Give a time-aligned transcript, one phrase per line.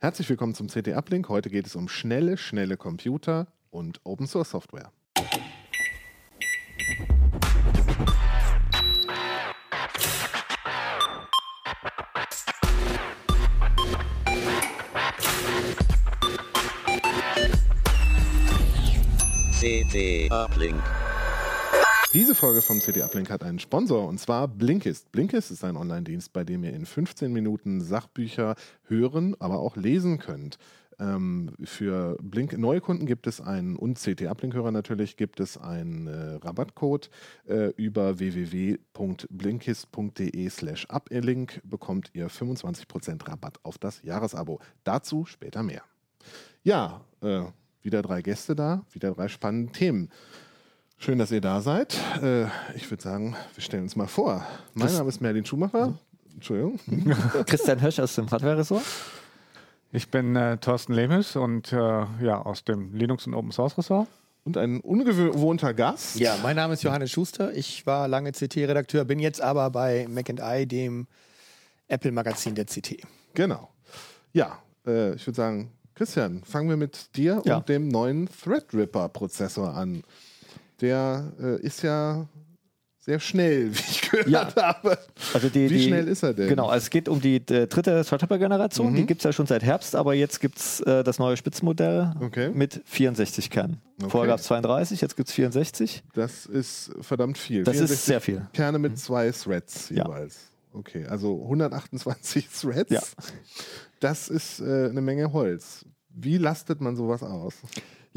[0.00, 1.28] Herzlich willkommen zum CT Uplink.
[1.28, 4.92] Heute geht es um schnelle, schnelle Computer und Open Source Software.
[19.58, 20.80] CT Uplink.
[22.14, 25.12] Diese Folge vom CD Uplink hat einen Sponsor und zwar Blinkist.
[25.12, 28.54] Blinkist ist ein Online-Dienst, bei dem ihr in 15 Minuten Sachbücher
[28.84, 30.56] hören, aber auch lesen könnt.
[30.98, 36.06] Ähm, für Blink neue Kunden gibt es einen und CT Uplink-Hörer natürlich gibt es einen
[36.06, 37.10] äh, Rabattcode
[37.46, 44.60] äh, über www.blinkist.de/slash uplink bekommt ihr 25% Rabatt auf das Jahresabo.
[44.82, 45.82] Dazu später mehr.
[46.62, 47.42] Ja, äh,
[47.82, 50.08] wieder drei Gäste da, wieder drei spannende Themen.
[51.00, 51.96] Schön, dass ihr da seid.
[52.22, 54.44] Äh, ich würde sagen, wir stellen uns mal vor.
[54.74, 55.94] Mein Name ist Merlin Schumacher.
[56.34, 56.78] Entschuldigung.
[57.46, 58.82] Christian Hirsch aus dem Hardware-Ressort.
[59.92, 64.08] Ich bin äh, Thorsten Lehmes und äh, ja, aus dem Linux- und Open Source Ressort.
[64.44, 66.18] Und ein ungewohnter Gast.
[66.18, 67.54] Ja, mein Name ist Johannes Schuster.
[67.54, 71.06] Ich war lange CT-Redakteur, bin jetzt aber bei Mac I, dem
[71.86, 73.02] Apple-Magazin der CT.
[73.34, 73.68] Genau.
[74.32, 77.58] Ja, äh, ich würde sagen, Christian, fangen wir mit dir Ja.
[77.58, 80.02] und dem neuen Threadripper-Prozessor an.
[80.80, 82.28] Der äh, ist ja
[83.00, 84.54] sehr schnell, wie ich gehört Ja.
[84.54, 84.98] habe.
[85.32, 86.48] Also die, Wie die, schnell ist er denn?
[86.48, 88.94] Genau, also es geht um die äh, dritte Threadripper-Generation.
[88.94, 92.12] Die gibt es ja schon seit Herbst, aber jetzt gibt es äh, das neue Spitzenmodell
[92.20, 92.50] Okay.
[92.52, 93.80] mit 64 Kernen.
[94.00, 94.10] Okay.
[94.10, 96.02] Vorher gab es 32, jetzt gibt es 64.
[96.14, 97.64] Das ist verdammt viel.
[97.64, 98.46] Das ist 64 sehr viel.
[98.52, 100.04] Kerne mit zwei Threads Ja.
[100.04, 100.36] jeweils.
[100.74, 102.90] Okay, also 128 Threads.
[102.90, 103.00] Ja.
[104.00, 105.86] Das ist äh, eine Menge Holz.
[106.10, 107.54] Wie lastet man sowas aus?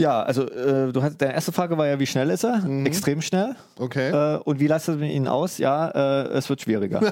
[0.02, 2.63] Ja, also äh, du hast, deine erste Frage war ja, wie schnell ist er?
[2.85, 3.55] Extrem schnell.
[3.77, 4.09] Okay.
[4.09, 5.59] Äh, und wie lastet man ihn aus?
[5.59, 6.99] Ja, äh, es wird schwieriger.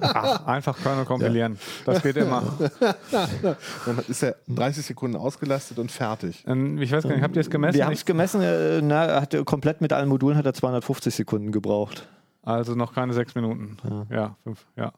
[0.00, 1.58] Ach, einfach Kernel kompilieren.
[1.86, 2.42] Das geht immer.
[3.12, 6.42] Dann ist er 30 Sekunden ausgelastet und fertig.
[6.48, 7.76] Ähm, Ich weiß gar nicht, habt ihr es gemessen?
[7.76, 11.14] Wir haben es gemessen, äh, na, er hat komplett mit allen Modulen hat er 250
[11.14, 12.08] Sekunden gebraucht.
[12.42, 13.76] also noch keine sechs Minuten.
[14.10, 14.92] Ja, fünf, ja.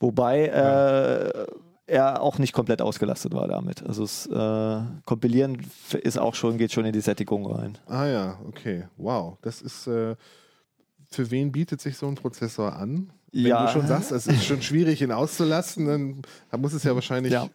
[0.00, 1.46] Wobei äh,
[1.86, 3.82] er auch nicht komplett ausgelastet war damit.
[3.82, 5.58] Also das äh, Kompilieren
[6.02, 7.78] ist auch schon, geht schon in die Sättigung rein.
[7.86, 8.88] Ah ja, okay.
[8.96, 9.38] Wow.
[9.42, 9.86] Das ist.
[9.86, 10.16] Äh,
[11.10, 13.12] für wen bietet sich so ein Prozessor an?
[13.34, 13.66] Wenn Ja.
[13.66, 15.86] du schon sagst, es ist schon schwierig, ihn auszulasten,
[16.50, 17.32] dann muss es ja wahrscheinlich.
[17.32, 17.44] Ja.
[17.44, 17.48] Äh,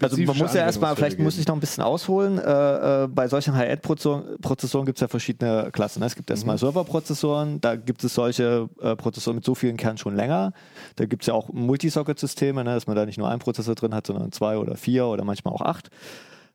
[0.00, 1.50] Also man muss ja erstmal, vielleicht muss ich geben.
[1.50, 2.38] noch ein bisschen ausholen.
[2.38, 6.00] Äh, äh, bei solchen High-End-Prozessoren Prozessoren gibt es ja verschiedene Klassen.
[6.00, 6.06] Ne?
[6.06, 6.32] Es gibt Mhm.
[6.34, 10.52] erstmal Serverprozessoren, da gibt es solche äh, Prozessoren mit so vielen Kernen schon länger.
[10.96, 12.74] Da gibt es ja auch Multisocket-Systeme, ne?
[12.74, 15.52] dass man da nicht nur einen Prozessor drin hat, sondern zwei oder vier oder manchmal
[15.52, 15.90] auch acht.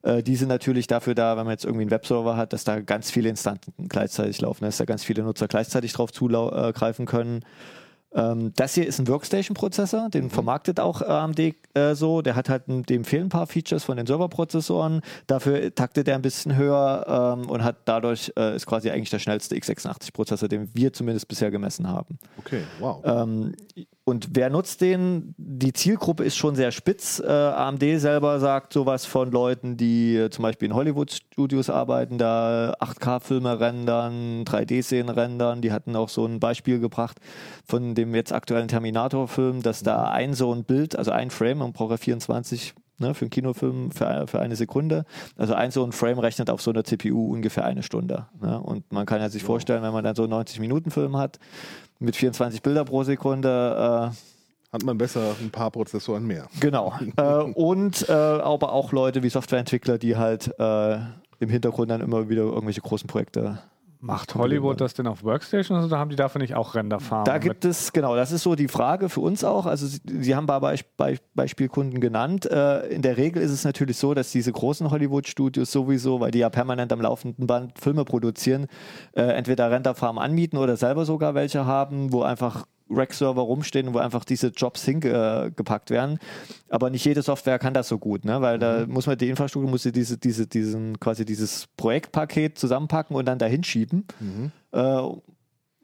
[0.01, 2.79] Äh, Die sind natürlich dafür da, wenn man jetzt irgendwie einen Webserver hat, dass da
[2.79, 7.41] ganz viele Instanzen gleichzeitig laufen, dass da ganz viele Nutzer gleichzeitig drauf zugreifen können.
[8.13, 12.21] Ähm, das hier ist ein Workstation-Prozessor, den vermarktet auch AMD äh, so.
[12.21, 15.01] Der hat halt, dem fehlen ein paar Features von den Serverprozessoren.
[15.27, 19.19] Dafür taktet er ein bisschen höher ähm, und hat dadurch äh, ist quasi eigentlich der
[19.19, 22.17] schnellste x86-Prozessor, den wir zumindest bisher gemessen haben.
[22.37, 23.01] Okay, wow.
[23.05, 23.53] Ähm,
[24.07, 25.35] und wer nutzt den?
[25.37, 27.19] Die Zielgruppe ist schon sehr spitz.
[27.19, 32.71] Äh, AMD selber sagt sowas von Leuten, die äh, zum Beispiel in Hollywood-Studios arbeiten, da
[32.79, 35.61] 8K-Filme rendern, 3D-Szenen rendern.
[35.61, 37.17] Die hatten auch so ein Beispiel gebracht
[37.65, 41.73] von dem jetzt aktuellen Terminator-Film, dass da ein so ein Bild, also ein Frame, man
[41.73, 45.05] braucht ja 24 ne, für einen Kinofilm für, für eine Sekunde.
[45.35, 48.27] Also ein so ein Frame rechnet auf so einer CPU ungefähr eine Stunde.
[48.41, 48.59] Ne?
[48.59, 51.39] Und man kann ja sich vorstellen, wenn man dann so einen 90-Minuten-Film hat,
[51.99, 56.47] mit 24 Bilder pro Sekunde, äh, Hat man besser ein paar Prozessoren mehr.
[56.59, 56.93] genau.
[57.17, 60.97] äh, und äh, aber auch Leute wie Softwareentwickler, die halt äh,
[61.39, 63.59] im Hintergrund dann immer wieder irgendwelche großen Projekte
[63.99, 67.25] Macht Hollywood das denn auf Workstations oder haben die dafür nicht auch Renderfarmen?
[67.25, 69.65] Da gibt es, genau, das ist so die Frage für uns auch.
[69.65, 72.45] Also Sie, Sie haben ein paar Beisp Be Beispielkunden genannt.
[72.45, 76.39] Äh, in der Regel ist es natürlich so, dass diese großen Hollywood-Studios sowieso, weil die
[76.39, 78.67] ja permanent am laufenden Band Filme produzieren,
[79.13, 84.25] äh, entweder Renderfarmen anmieten oder selber sogar welche haben, wo einfach Rack-Server rumstehen, wo einfach
[84.25, 86.19] diese Jobs hingepackt werden.
[86.69, 88.41] Aber nicht jede Software kann das so gut, ne?
[88.41, 93.15] weil da muss man die Infrastruktur, muss sie diese, diese, diesen, quasi dieses Projektpaket zusammenpacken
[93.15, 94.05] und dann dahin schieben.
[94.71, 95.01] Äh,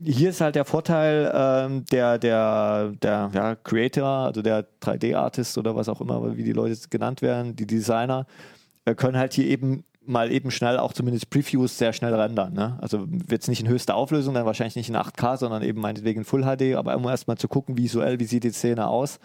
[0.02, 5.76] hier ist halt der Vorteil ähm, der, der, der ja, Creator, also der 3D-Artist oder
[5.76, 8.26] was auch immer, wie die Leute genannt werden, die Designer,
[8.86, 12.54] äh, können halt hier eben mal eben schnell auch zumindest Previews sehr schnell rendern.
[12.54, 12.78] Ne?
[12.82, 16.26] Also jetzt nicht in höchster Auflösung, dann wahrscheinlich nicht in 8K, sondern eben meinetwegen in
[16.26, 19.20] Full HD, aber um erstmal zu gucken, visuell, wie sieht die Szene aus.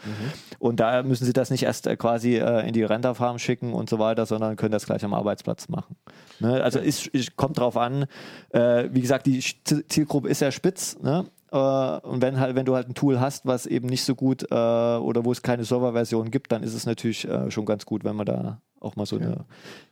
[0.58, 3.90] Und da müssen sie das nicht erst äh, quasi äh, in die Renderfarm schicken und
[3.90, 5.96] so weiter, sondern können das gleich am Arbeitsplatz machen.
[6.40, 6.62] Ne?
[6.62, 8.06] Also ist, ist, kommt drauf an.
[8.50, 10.98] Äh, wie gesagt, die Zielgruppe ist sehr spitz.
[11.00, 11.26] Ne?
[11.50, 14.44] Äh, und wenn halt, wenn du halt ein Tool hast, was eben nicht so gut
[14.50, 18.04] äh, oder wo es keine Serverversion gibt, dann ist es natürlich äh, schon ganz gut,
[18.04, 19.44] wenn man da auch mal so eine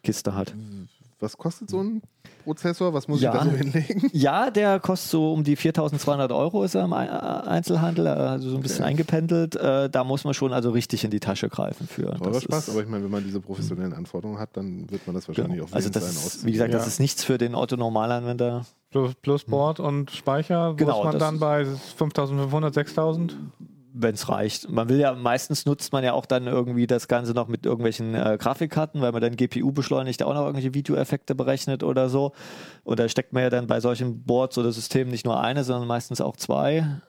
[0.03, 0.55] Kiste hat.
[1.19, 2.03] Was kostet so ein
[2.44, 2.93] Prozessor?
[2.93, 3.33] Was muss Ja.
[3.33, 4.11] ich da so hinlegen?
[4.12, 8.56] Ja, der kostet so um die 4.200 Euro ist er im äh, Einzelhandel, also so
[8.56, 9.56] ein bisschen eingependelt.
[9.56, 12.15] Äh, da muss man schon also richtig in die Tasche greifen für.
[12.19, 15.06] Teurer Das Spaß, ist- aber ich meine, wenn man diese professionellen Anforderungen hat, dann wird
[15.06, 16.47] man das wahrscheinlich auch also das sein, ist, auszuprobieren.
[16.49, 16.89] wie gesagt, das Ja.
[16.89, 18.67] ist nichts für den Otto-Normalanwender.
[18.91, 23.37] Plus, plus Board und Speicher, wo Genau, ist man das dann bei 5500, 6000?
[23.98, 24.70] Wenn es reicht.
[24.70, 28.14] Man will ja, meistens nutzt man ja auch dann irgendwie das Ganze noch mit irgendwelchen
[28.14, 32.32] äh, Grafikkarten, weil man dann GPU beschleunigt, auch noch irgendwelche Videoeffekte berechnet oder so.
[32.84, 35.88] Und da steckt man ja dann bei solchen Boards oder Systemen nicht nur eine, sondern
[35.88, 37.00] meistens auch zwei.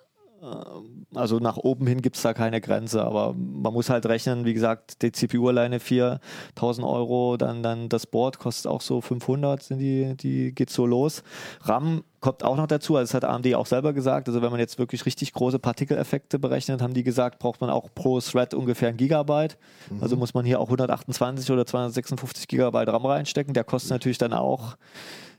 [0.47, 4.45] Ähm, Also nach oben hin gibt es da keine Grenze, aber man muss halt rechnen,
[4.45, 9.63] wie gesagt, die CPU alleine 4000 Euro, dann, dann das Board kostet auch so 500,
[9.63, 11.23] sind die, die geht so los.
[11.61, 14.59] RAM kommt auch noch dazu, also das hat AMD auch selber gesagt, also wenn man
[14.59, 18.89] jetzt wirklich richtig große Partikeleffekte berechnet, haben die gesagt, braucht man auch pro Thread ungefähr
[18.89, 19.57] ein Gigabyte.
[20.01, 24.33] Also muss man hier auch 128 oder 256 Gigabyte RAM reinstecken, der kostet natürlich dann
[24.33, 24.75] auch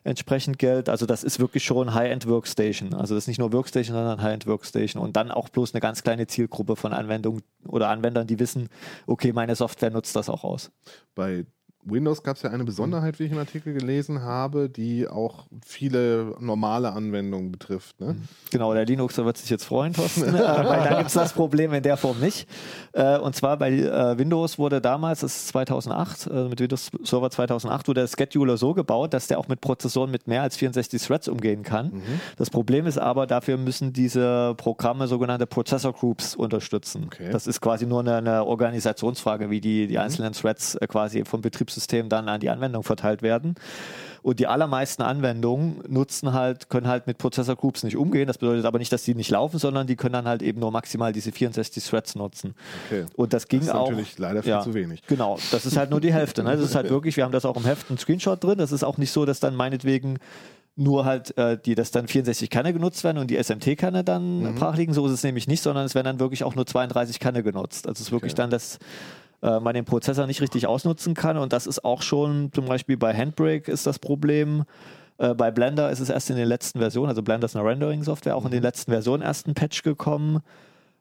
[0.04, 0.88] entsprechend Geld.
[0.88, 2.94] Also das ist wirklich schon High-End Workstation.
[2.94, 5.02] Also das ist nicht nur Workstation, sondern High-End Workstation.
[5.02, 8.68] Und dann auch bloß eine ganz kleine Zielgruppe von Anwendungen oder Anwendern, die wissen,
[9.06, 10.70] okay, meine Software nutzt das auch aus.
[11.14, 11.44] Bei
[11.90, 16.36] Windows gab es ja eine Besonderheit, wie ich im Artikel gelesen habe, die auch viele
[16.40, 18.00] normale Anwendungen betrifft.
[18.00, 18.16] Ne?
[18.50, 21.72] Genau, der Linuxer wird sich jetzt freuen, Thorsten, äh, weil da gibt es das Problem
[21.72, 22.46] in der Form nicht.
[22.92, 27.30] Äh, und zwar bei äh, Windows wurde damals, das ist 2008, äh, mit Windows Server
[27.30, 31.02] 2008, wurde der Scheduler so gebaut, dass der auch mit Prozessoren mit mehr als 64
[31.02, 32.02] Threads umgehen kann.
[32.36, 37.04] Das Problem ist aber, dafür müssen diese Programme sogenannte Processor Groups unterstützen.
[37.06, 37.30] Okay.
[37.30, 41.77] Das ist quasi nur eine, eine Organisationsfrage, wie die, die einzelnen Threads quasi vom Betriebssystem
[41.86, 43.54] dann an die Anwendung verteilt werden.
[44.22, 48.26] Und die allermeisten Anwendungen nutzen halt, können halt mit Prozessor Groups nicht umgehen.
[48.26, 50.72] Das bedeutet aber nicht, dass die nicht laufen, sondern die können dann halt eben nur
[50.72, 52.54] maximal diese 64 Threads nutzen.
[52.86, 53.06] Okay.
[53.16, 53.88] Und das ging Das ist auch.
[53.90, 55.02] natürlich leider viel zu wenig.
[55.06, 56.42] Genau, das ist halt nur die Hälfte.
[56.42, 56.50] Ne?
[56.56, 58.58] Das ist halt wirklich, wir haben das auch im Heft einen Screenshot drin.
[58.58, 60.18] Das ist auch nicht so, dass dann meinetwegen
[60.74, 64.54] nur halt äh, die, dass dann 64 Kerne genutzt werden und die SMT-Kerne dann Mhm.
[64.56, 64.92] brach liegen.
[64.94, 67.86] So ist es nämlich nicht, sondern es werden dann wirklich auch nur 32 Kerne genutzt.
[67.86, 68.42] Also es ist wirklich Okay.
[68.42, 68.78] dann, dass
[69.42, 71.36] äh, man den Prozessor nicht richtig ausnutzen kann.
[71.36, 74.64] Und das ist auch schon zum Beispiel bei Handbrake ist das Problem.
[75.18, 78.36] Äh, bei Blender ist es erst in den letzten Versionen, also Blender ist eine Rendering-Software,
[78.36, 78.52] auch in Mhm.
[78.52, 80.40] den letzten Versionen erst ein Patch gekommen.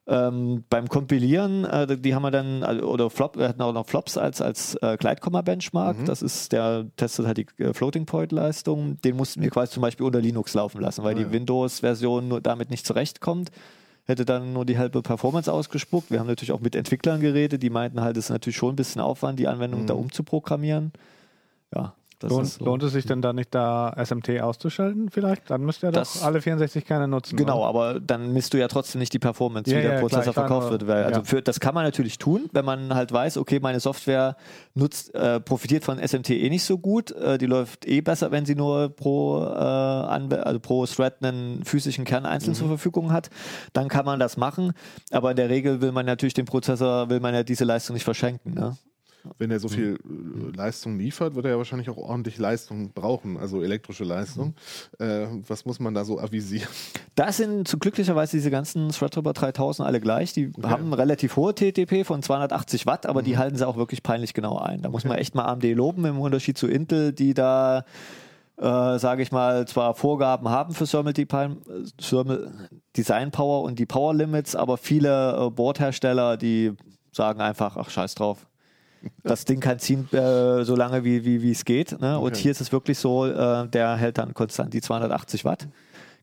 [0.10, 3.86] Ähm, beim Kompilieren, äh, die haben wir dann, also, oder Flop, wir hatten auch noch
[3.86, 5.98] Flops als, als äh, Gleitkomma-Benchmark.
[6.06, 9.02] Das ist, der testet halt die äh, Floating-Point-Leistung.
[9.02, 11.26] Den mussten wir quasi zum Beispiel unter Linux laufen lassen, weil Ah, ja.
[11.26, 13.50] die Windows-Version nur damit nicht zurechtkommt.
[14.08, 16.10] Hätte dann nur die halbe Performance ausgespuckt.
[16.10, 18.78] Wir haben natürlich auch mit Entwicklern geredet, die meinten halt, es ist natürlich schon ein
[18.78, 20.94] bisschen Aufwand, die Anwendung da umzuprogrammieren.
[21.76, 21.94] Ja,
[22.24, 22.66] Lohnt, so.
[22.66, 25.50] lohnt es sich denn da nicht, da SMT auszuschalten vielleicht?
[25.50, 27.36] Dann müsst ihr Das- doch alle 64 Kerne nutzen.
[27.36, 27.68] Genau, oder?
[27.68, 30.48] aber dann misst du ja trotzdem nicht die Performance, Ja, wie der ja, Prozessor klar,
[30.48, 30.88] verkauft wird.
[30.88, 31.26] Weil, also ja.
[31.26, 34.36] für, das kann man natürlich tun, wenn man halt weiß, okay, meine Software
[34.74, 37.12] nutzt, äh, profitiert von SMT eh nicht so gut.
[37.12, 42.06] Äh, die läuft eh besser, wenn sie nur pro, äh, also pro Thread einen physischen
[42.06, 43.30] Kern einzeln zur Verfügung hat.
[43.74, 44.74] Dann kann man das machen.
[45.12, 48.04] Aber in der Regel will man natürlich den Prozessor, will man ja diese Leistung nicht
[48.04, 48.54] verschenken.
[48.54, 48.76] Ne?
[49.38, 53.38] Wenn er so viel äh, Leistung liefert, wird er ja wahrscheinlich auch ordentlich Leistung brauchen,
[53.38, 54.56] also elektrische Leistung.
[55.00, 56.68] Äh, was muss man da so avisieren?
[57.16, 60.34] Da sind zu glücklicherweise diese ganzen Threadripper 3000 alle gleich.
[60.34, 64.04] Die haben eine relativ hohe TTP von 280 Watt, aber die halten sie auch wirklich
[64.04, 64.82] peinlich genau ein.
[64.82, 67.86] Da muss man echt mal AMD loben im Unterschied zu Intel, die da,
[68.58, 72.52] äh, sage ich mal, zwar Vorgaben haben für Thermal, Thermal
[72.96, 76.74] Design Power und die Power Limits, aber viele äh, Boardhersteller, die
[77.12, 78.48] sagen einfach, ach scheiß drauf.
[79.24, 82.00] Das Ding kann ziehen, äh, so lange wie, wie, es geht.
[82.00, 82.20] Ne?
[82.20, 82.42] Und Okay.
[82.44, 85.68] hier ist es wirklich so, äh, der hält dann konstant die 280 Watt.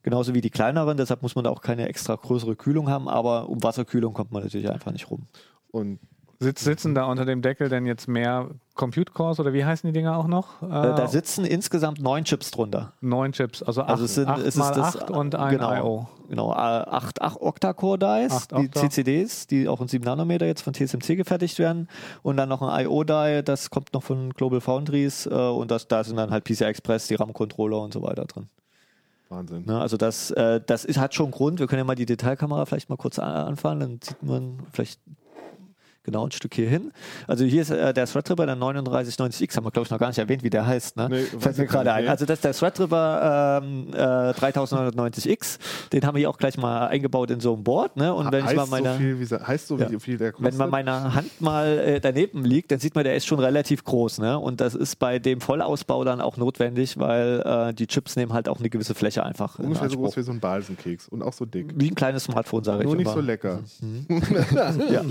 [0.02, 3.48] Genauso wie die kleineren, deshalb muss man da auch keine extra größere Kühlung haben, aber
[3.48, 5.26] um Wasserkühlung kommt man natürlich einfach nicht rum.
[5.70, 5.98] Und
[6.40, 9.92] Sitz, sitzen da unter dem Deckel denn jetzt mehr Compute Cores oder wie heißen die
[9.92, 10.62] Dinger auch noch?
[10.62, 12.92] Äh, da sitzen insgesamt neun Chips drunter.
[13.00, 15.50] neun Chips, also acht, Also es sind, acht es ist mal das, acht und ein
[15.50, 16.08] genau, I.O.
[16.28, 18.80] Genau, äh, acht, acht Octa-Core-Dies, Acht die Octa.
[18.80, 21.88] CCDs, die auch in 7 Nanometer jetzt von TSMC gefertigt werden.
[22.22, 25.26] Und dann noch ein I.O.-Die, das kommt noch von Global Foundries.
[25.26, 28.48] Äh, und das, da sind dann halt PCI Express, die RAM-Controller und so weiter drin.
[29.28, 29.64] Wahnsinn.
[29.66, 31.58] Ne, also das, äh, das ist, hat schon Grund.
[31.60, 35.00] Wir können ja mal die Detailkamera vielleicht mal kurz a- anfahren, dann sieht man vielleicht
[36.04, 36.92] genau ein Stück hier hin.
[37.26, 40.18] Also hier ist äh, der Threadripper, der 3990X, haben wir glaube ich noch gar nicht
[40.18, 40.96] erwähnt, wie der heißt.
[40.96, 41.08] Ne?
[41.10, 42.08] Nee, Fällt mir ich gerade ein.
[42.08, 45.58] Also das ist der Threadripper ähm, äh, 3990X.
[45.92, 47.96] Den haben wir hier auch gleich mal eingebaut in so ein Board.
[47.96, 48.12] Ne?
[48.14, 49.90] Und wenn ich heißt, mal meine, so viel, wie, heißt so Ja.
[49.90, 50.52] wie viel der kostet?
[50.52, 53.84] wenn man meine Hand mal äh, daneben liegt, dann sieht man, der ist schon relativ
[53.84, 54.18] groß.
[54.18, 54.38] Ne?
[54.38, 58.48] Und das ist bei dem Vollausbau dann auch notwendig, weil äh, die Chips nehmen halt
[58.48, 59.58] auch eine gewisse Fläche einfach.
[59.58, 61.72] in Ungefähr so groß wie so ein Balsenkeks und auch so dick.
[61.76, 63.14] Wie ein kleines Smartphone, sage ich Nur nicht immer.
[63.14, 63.60] so lecker.
[64.90, 65.02] Ja.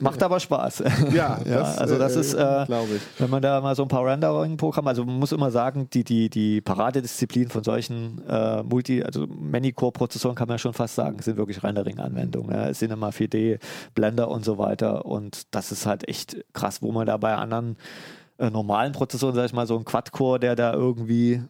[0.00, 0.82] Macht aber Spaß.
[1.12, 3.02] Ja, Ja, also das ist, äh, glaube ich.
[3.18, 6.28] Wenn man da mal so ein paar Rendering-Programme, also man muss immer sagen, die, die,
[6.30, 11.36] die Paradedisziplin von solchen äh, Multi-, also Many-Core-Prozessoren kann man ja schon fast sagen, sind
[11.36, 12.50] wirklich Rendering-Anwendungen.
[12.50, 12.72] Ne?
[12.72, 13.58] Cinema 4D,
[13.94, 15.04] Blender und so weiter.
[15.06, 17.76] Und das ist halt echt krass, wo man da bei anderen
[18.38, 21.42] äh, normalen Prozessoren, sag ich mal, so ein Quad-Core, der da irgendwie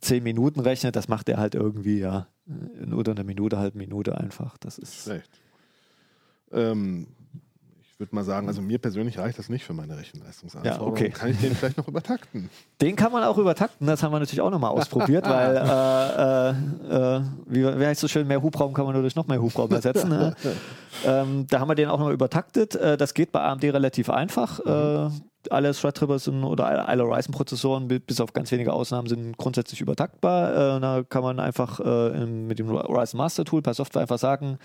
[0.00, 4.18] 10 Minuten rechnet, das macht der halt irgendwie, ja, in unter einer Minute, halbe Minute
[4.18, 4.56] einfach.
[4.58, 5.02] Das ist.
[5.04, 5.30] Schlecht.
[6.52, 7.06] Ähm,
[7.96, 10.96] ich würde mal sagen, also mir persönlich reicht das nicht für meine Rechenleistungsanforderungen.
[10.96, 11.08] Ja, okay.
[11.08, 12.50] Kann ich den vielleicht noch übertakten?
[12.82, 17.16] Den kann man auch übertakten, das haben wir natürlich auch nochmal ausprobiert, weil, äh, äh,
[17.16, 19.70] äh, wie, wie heißt so schön, mehr Hubraum kann man nur durch noch mehr Hubraum
[19.72, 20.10] ersetzen.
[20.10, 20.36] ne?
[21.06, 22.74] ähm, da haben wir den auch nochmal übertaktet.
[22.74, 24.60] Äh, das geht bei AMD relativ einfach.
[24.60, 25.10] Äh,
[25.52, 30.76] alle Threadripper sind oder alle, Ryzen-Prozessoren, bi- bis auf ganz wenige Ausnahmen, sind grundsätzlich übertaktbar.
[30.76, 34.58] Äh, da kann man einfach äh, mit dem Ryzen Master Tool per Software einfach sagen,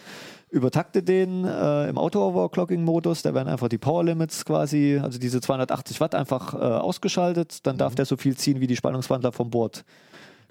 [0.50, 3.22] übertakte den äh, im Auto-Overclocking-Modus.
[3.22, 7.66] Da werden einfach die Power Limits quasi, also diese 280 Watt einfach äh, ausgeschaltet.
[7.66, 9.84] Dann darf der so viel ziehen, wie die Spannungswandler vom Board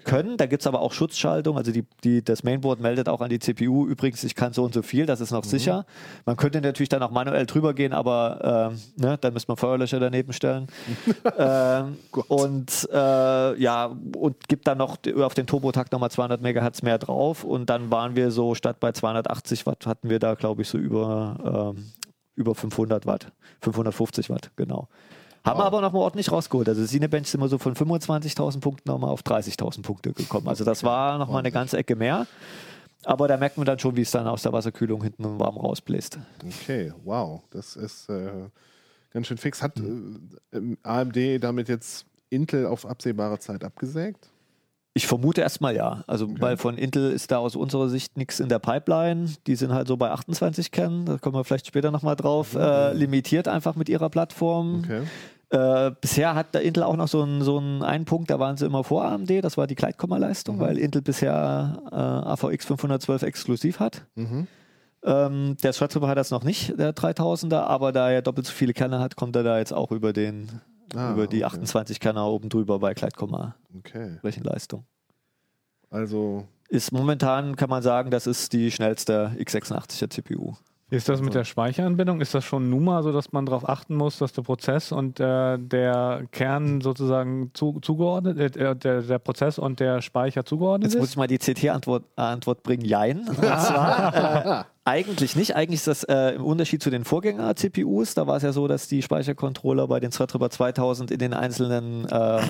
[0.03, 0.37] können.
[0.37, 1.57] Da gibt es aber auch Schutzschaltung.
[1.57, 4.73] Also die, die, das Mainboard meldet auch an die CPU, übrigens, ich kann so und
[4.73, 5.85] so viel, das ist noch sicher.
[6.25, 9.99] Man könnte natürlich dann auch manuell drüber gehen, aber ähm, ne, dann müsste man Feuerlöscher
[9.99, 10.67] daneben stellen.
[11.37, 16.97] ähm, und äh, ja, und gibt dann noch auf den Turbotakt nochmal 200 Megahertz mehr
[16.97, 17.43] drauf.
[17.43, 20.77] Und dann waren wir so, statt bei 280 Watt, hatten wir da, glaube ich, so
[20.77, 21.91] über, ähm,
[22.35, 23.31] über 500 Watt,
[23.61, 24.87] 550 Watt, genau.
[25.43, 26.69] Haben wir aber nochmal ordentlich rausgeholt.
[26.69, 30.47] Also Cinebench sind wir so von 25.000 Punkten nochmal auf 30.000 Punkte gekommen.
[30.47, 32.27] Also das war nochmal eine ganze Ecke mehr.
[33.03, 35.57] Aber da merkt man dann schon, wie es dann aus der Wasserkühlung hinten im warm
[35.57, 36.19] rausbläst.
[36.45, 37.41] Okay, wow.
[37.49, 38.49] Das ist äh,
[39.11, 39.63] ganz schön fix.
[39.63, 44.30] Hat äh, ähm, AMD damit jetzt Intel auf absehbare Zeit abgesägt?
[44.93, 46.03] Ich vermute erstmal ja.
[46.05, 49.29] Also weil von Intel ist da aus unserer Sicht nichts in der Pipeline.
[49.47, 52.91] Die sind halt so bei 28 Kernen, da kommen wir vielleicht später nochmal drauf, äh,
[52.93, 54.83] limitiert einfach mit ihrer Plattform.
[54.83, 55.03] Okay.
[55.51, 58.55] Äh, bisher hat der Intel auch noch so einen so einen, einen Punkt, da waren
[58.55, 63.79] sie immer vor AMD, das war die Gleitkomma-Leistung, weil Intel bisher äh, AVX 512 exklusiv
[63.79, 64.05] hat.
[64.15, 64.47] Mhm.
[65.03, 68.73] Ähm, der Threadripper hat das noch nicht, der 3000er, aber da er doppelt so viele
[68.73, 70.61] Kerne hat, kommt er da jetzt auch über den
[70.95, 71.55] Ah, über die okay.
[71.55, 74.19] 28 Kerner oben drüber bei Gleitkomma Okay.
[74.23, 74.85] Rechenleistung.
[75.89, 80.55] Also, Ist momentan, kann man sagen, das ist die schnellste x86er CPU.
[80.91, 82.19] Ist das mit der Speicheranbindung?
[82.19, 86.25] Ist das schon NUMA, sodass man darauf achten muss, dass der Prozess und äh, der
[86.31, 91.11] Kern sozusagen zu, zugeordnet, äh, der, der Prozess und der Speicher zugeordnet Jetzt muss ist?
[91.11, 93.19] ich mal die CT-Antwort Antwort bringen, jein.
[93.19, 95.55] Und zwar äh, eigentlich nicht.
[95.55, 98.13] Eigentlich ist das äh, im Unterschied zu den Vorgänger-CPUs.
[98.15, 102.05] Da war es ja so, dass die Speichercontroller bei den Threadripper 2000 in den einzelnen
[102.09, 102.41] äh,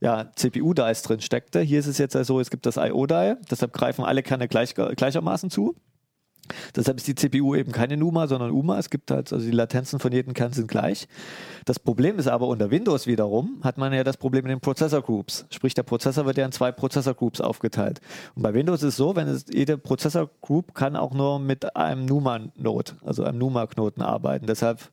[0.00, 1.60] ja, CPU-Dies drin steckte.
[1.60, 4.74] Hier ist es jetzt ja so, es gibt das IO-Die, deshalb greifen alle Kerne gleich,
[4.74, 5.76] gleichermaßen zu.
[6.74, 8.78] Deshalb ist die CPU eben keine NUMA, sondern UMA.
[8.78, 11.08] Es gibt halt, also die Latenzen von jedem Kern sind gleich.
[11.64, 15.02] Das Problem ist aber unter Windows wiederum, hat man ja das Problem mit den Prozessor
[15.02, 15.46] Groups.
[15.50, 18.00] Sprich, der Prozessor wird ja in zwei Prozessor Groups aufgeteilt.
[18.34, 21.76] Und bei Windows ist es so, wenn es, jede Prozessor Group kann auch nur mit
[21.76, 24.46] einem NUMA-Node, also einem NUMA-Knoten arbeiten.
[24.46, 24.90] Deshalb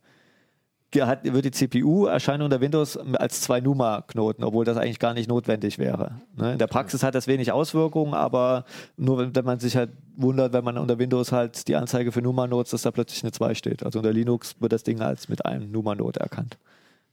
[1.03, 5.27] hat, wird die CPU erscheinen unter Windows als zwei NUMA-Knoten, obwohl das eigentlich gar nicht
[5.27, 6.21] notwendig wäre.
[6.35, 6.53] Ne?
[6.53, 8.65] In der Praxis hat das wenig Auswirkungen, aber
[8.97, 12.21] nur wenn, wenn man sich halt wundert, wenn man unter Windows halt die Anzeige für
[12.21, 13.83] NUMA-Nodes, dass da plötzlich eine 2 steht.
[13.83, 16.57] Also unter Linux wird das Ding als mit einem NUMA-Node erkannt.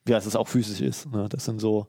[0.04, 1.12] Wie es auch physisch ist.
[1.12, 1.28] Ne?
[1.28, 1.86] Das sind so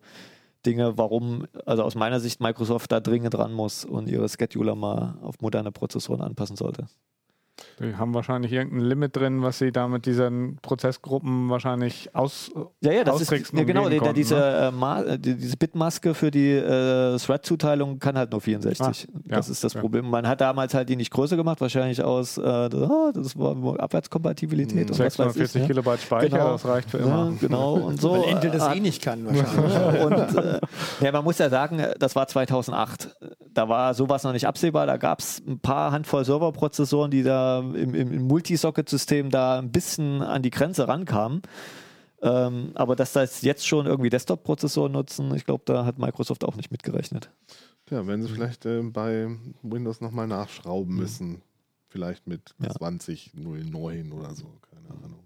[0.65, 5.15] Dinge, warum, also aus meiner Sicht Microsoft da dringend dran muss und ihre Scheduler mal
[5.21, 6.87] auf moderne Prozessoren anpassen sollte.
[7.79, 12.51] Die haben wahrscheinlich irgendein Limit drin, was sie da mit diesen Prozessgruppen wahrscheinlich aus.
[12.81, 14.73] Ja, ja, das ist ja, genau, konnten, diese, ne?
[15.07, 18.81] äh, äh, die, diese Bitmaske für die äh, Thread-Zuteilung kann halt nur 64.
[18.81, 19.81] Ah, das ja, ist das ja.
[19.81, 20.09] Problem.
[20.09, 24.89] Man hat damals halt die nicht größer gemacht, wahrscheinlich aus, äh, ah, das war Abwärtskompatibilität
[24.89, 25.49] und was weiß ich.
[25.49, 25.67] 640 ne?
[25.67, 26.51] Kilobyte Speicher, Genau.
[26.53, 27.31] das reicht für immer.
[27.31, 28.13] Ja, genau, und so.
[28.13, 30.03] Weil Intel das äh, eh nicht kann wahrscheinlich.
[30.03, 30.59] und äh,
[31.01, 33.15] ja, man muss ja sagen, das war 2008.
[33.53, 34.85] Da war sowas noch nicht absehbar.
[34.87, 39.71] Da gab es ein paar Handvoll Serverprozessoren, die da im, im, im Multisocket-System da ein
[39.71, 41.41] bisschen an die Grenze rankamen.
[42.21, 46.55] Ähm, aber dass das jetzt schon irgendwie Desktop-Prozessoren nutzen, ich glaube, da hat Microsoft auch
[46.55, 47.29] nicht mitgerechnet.
[47.89, 49.27] ja, wenn sie vielleicht äh, bei
[49.61, 51.41] Windows nochmal nachschrauben müssen.
[51.89, 52.69] vielleicht mit Ja.
[52.71, 55.19] 2009 oder so, keine Ahnung.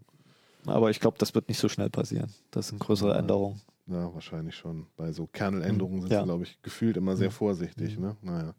[0.65, 2.34] Aber ich glaube, das wird nicht so schnell passieren.
[2.51, 3.15] Das sind größere.
[3.15, 3.62] Änderungen.
[3.88, 4.88] Ja, wahrscheinlich schon.
[4.98, 6.20] Bei so Kerneländerungen sind Ja.
[6.20, 7.98] sie, glaube ich, gefühlt immer sehr vorsichtig.
[7.98, 8.15] Ne?
[8.22, 8.53] Naja.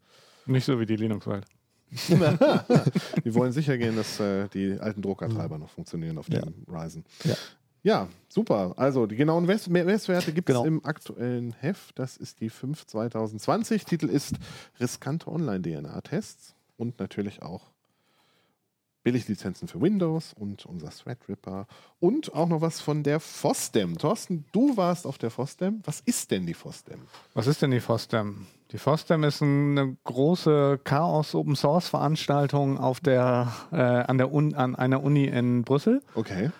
[0.45, 1.45] Nicht so wie die Linux-Welt.
[3.25, 6.35] Die wollen sicher gehen, dass äh, die alten Druckertreiber noch funktionieren auf Mhm.
[6.35, 6.41] Ja.
[6.41, 7.03] dem Ryzen.
[7.23, 7.35] Ja.
[7.81, 8.73] Ja, super.
[8.75, 10.67] Also die genauen Mess Messwerte gibt es Genau.
[10.67, 11.97] im aktuellen Heft.
[11.97, 13.85] Das ist die 5 2020.
[13.85, 14.35] Titel ist
[14.81, 17.71] Riskante Online-DNA-Tests und natürlich auch
[19.03, 21.67] Billiglizenzen für Windows und unser Threadripper
[21.99, 23.97] und auch noch was von der FOSDEM.
[23.97, 25.81] Thorsten, du warst auf der FOSDEM.
[25.85, 26.99] Was ist denn die FOSDEM?
[27.33, 28.47] Was ist denn die FOSDEM?
[28.71, 35.25] Die FOSDEM ist eine große Chaos-Open-Source-Veranstaltung auf der, äh, an, der Un an einer Uni
[35.25, 36.01] in Brüssel.
[36.13, 36.51] Okay.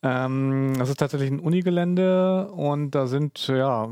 [0.00, 3.88] Ähm, das ist tatsächlich ein Unigelände und da sind ja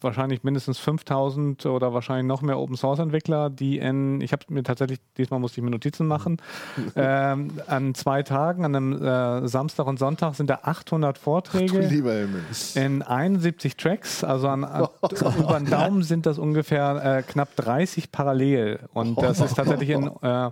[0.00, 4.62] wahrscheinlich mindestens 5000 oder wahrscheinlich noch mehr Open Source Entwickler, die in, ich habe mir
[4.62, 6.40] tatsächlich, diesmal musste ich mir Notizen machen,
[6.96, 11.80] ähm, an zwei Tagen, an einem äh, Samstag und Sonntag sind da 800 Du Vorträge
[11.80, 12.42] Himmel.
[12.74, 14.88] in 71 Tracks, also an, an,
[15.38, 18.80] über den Daumen sind das ungefähr äh, knapp 30 parallel.
[18.94, 20.50] Und das ist tatsächlich in äh,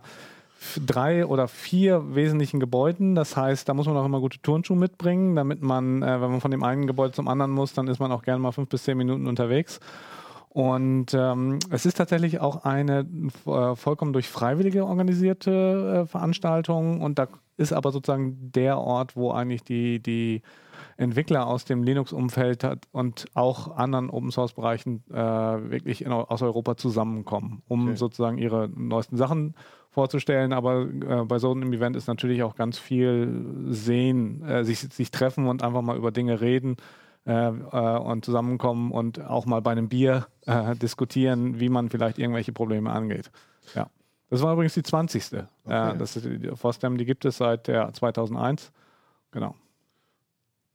[0.85, 3.15] drei oder vier wesentlichen Gebäuden.
[3.15, 6.41] Das heißt, da muss man auch immer gute Turnschuhe mitbringen, damit man, äh, wenn man
[6.41, 8.85] von dem einen Gebäude zum anderen muss, dann ist man auch gerne mal fünf bis
[8.85, 9.81] zehn Minuten unterwegs.
[10.51, 13.07] Und ähm, es ist tatsächlich auch eine
[13.47, 17.01] äh, vollkommen durch Freiwillige organisierte äh, Veranstaltung.
[17.01, 20.43] Und da ist aber sozusagen der Ort, wo eigentlich die, die
[20.97, 27.89] Entwickler aus dem Linux-Umfeld und auch anderen Open-Source-Bereichen äh, wirklich in, aus Europa zusammenkommen, um
[27.89, 27.97] Okay.
[27.97, 29.55] sozusagen ihre neuesten Sachen
[29.99, 30.53] vorzustellen.
[30.53, 35.11] Aber äh, bei so einem Event ist natürlich auch ganz viel sehen, äh, sich, sich
[35.11, 36.77] treffen und einfach mal über Dinge reden
[37.27, 42.21] äh, äh, und zusammenkommen und auch mal bei einem Bier äh, diskutieren, wie man vielleicht
[42.21, 43.33] irgendwelche Probleme angeht.
[43.75, 43.91] Ja.
[44.31, 45.33] Das war übrigens die 20.
[45.33, 45.43] Okay.
[45.67, 48.71] Äh, das ist die, FOSDEM, die gibt es seit der 2001.
[49.33, 49.57] Genau.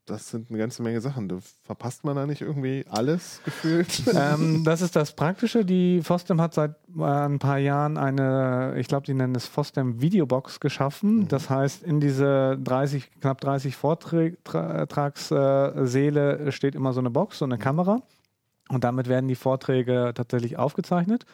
[0.06, 1.30] Das sind eine ganze Menge Sachen.
[1.30, 4.04] Da verpasst man da nicht irgendwie alles gefühlt?
[4.14, 5.64] ähm, das ist das Praktische.
[5.64, 10.02] Die FOSDEM hat seit äh, ein paar Jahren eine, ich glaube, die nennen es FOSDEM
[10.02, 11.30] Videobox geschaffen.
[11.30, 17.58] Das heißt, in diese 30, knapp 30 Vortragssäle steht immer so eine Box, so eine
[17.58, 18.02] Kamera.
[18.68, 21.26] Und damit werden die Vorträge tatsächlich aufgezeichnet.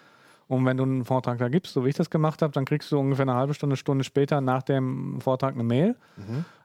[0.50, 2.92] Und wenn du einen Vortrag da gibst, so wie ich das gemacht habe, dann kriegst
[2.92, 5.96] du ungefähr eine halbe Stunde, Stunde später nach dem Vortrag eine Mail.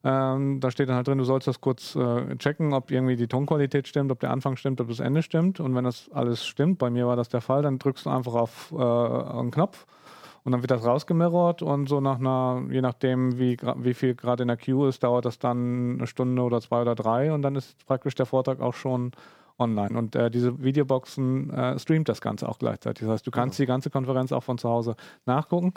[0.03, 3.29] Ähm, da steht dann halt drin, du sollst das kurz äh, checken, ob irgendwie die
[3.29, 5.61] Tonqualität stimmt, ob der Anfang stimmt, ob das Ende stimmt.
[5.61, 8.32] Und wenn das alles stimmt, bei mir war das der Fall, dann drückst du einfach
[8.32, 9.85] auf äh, einen Knopf
[10.45, 14.45] und dann wird das rausgemirrort und so nach einer, je nachdem, wie, wie viel gerade
[14.45, 17.56] in der Queue ist, dauert das dann eine Stunde oder zwei oder drei und dann
[17.56, 19.13] ist praktisch der Vortrag auch schon
[19.58, 19.97] online.
[19.97, 23.06] Und äh, diese Videoboxen äh, streamt das Ganze auch gleichzeitig.
[23.06, 25.73] Das heißt, du kannst die ganze Konferenz auch von zu Hause nachgucken.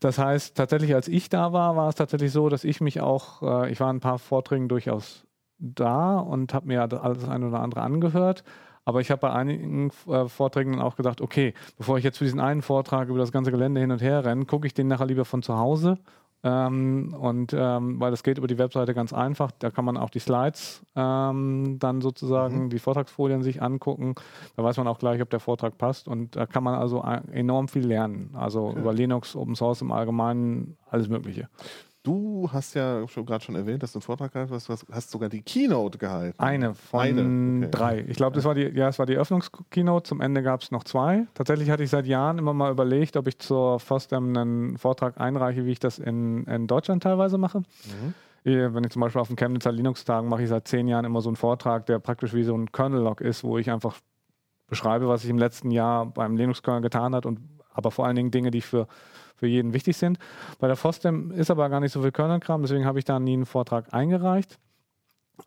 [0.00, 3.42] Das heißt, tatsächlich, als ich da war, war es tatsächlich so, dass ich mich auch,
[3.42, 5.24] äh, ich war in ein paar Vorträgen durchaus
[5.58, 8.44] da und habe mir alles eine oder andere angehört.
[8.86, 12.24] Aber ich habe bei einigen äh, Vorträgen dann auch gedacht, okay, bevor ich jetzt für
[12.24, 15.06] diesen einen Vortrag über das ganze Gelände hin und her renne, gucke ich den nachher
[15.06, 15.98] lieber von zu Hause.
[16.46, 20.10] Ähm, und ähm, weil das geht über die Webseite ganz einfach, da kann man auch
[20.10, 24.14] die Slides ähm, dann sozusagen, die Vortragsfolien sich angucken.
[24.54, 26.06] Da weiß man auch gleich, ob der Vortrag passt.
[26.06, 27.02] Und da kann man also
[27.32, 28.30] enorm viel lernen.
[28.34, 31.48] Also über Linux, Open Source im Allgemeinen, alles Mögliche.
[32.04, 34.68] Du hast ja schon gerade schon erwähnt, dass du einen Vortrag gehalten hast.
[34.68, 36.38] Du hast- sogar die Keynote gehalten.
[36.38, 37.70] Eine von Eine, okay.
[37.70, 38.04] drei.
[38.06, 40.06] Ich glaube, das war die, ja, es war die Eröffnungskeynote.
[40.06, 41.26] Zum Ende gab es noch zwei.
[41.32, 45.64] Tatsächlich hatte ich seit Jahren immer mal überlegt, ob ich zur FOSDEM einen Vortrag einreiche,
[45.64, 47.62] wie ich das in, in Deutschland teilweise mache.
[48.44, 51.22] Eh, Wenn ich zum Beispiel auf den Chemnitzer Linux-Tagen mache ich seit zehn Jahren immer
[51.22, 53.96] so einen Vortrag, der praktisch wie so ein Kernel-Log ist, wo ich einfach
[54.66, 57.40] beschreibe, was ich im letzten Jahr beim Linux-Kernel getan hat und
[57.74, 58.88] aber vor allen Dingen Dinge, die für,
[59.36, 60.18] für jeden wichtig sind.
[60.58, 63.34] Bei der FOSDEM ist aber gar nicht so viel Kernel-Kram, deswegen habe ich da nie
[63.34, 64.58] einen Vortrag eingereicht.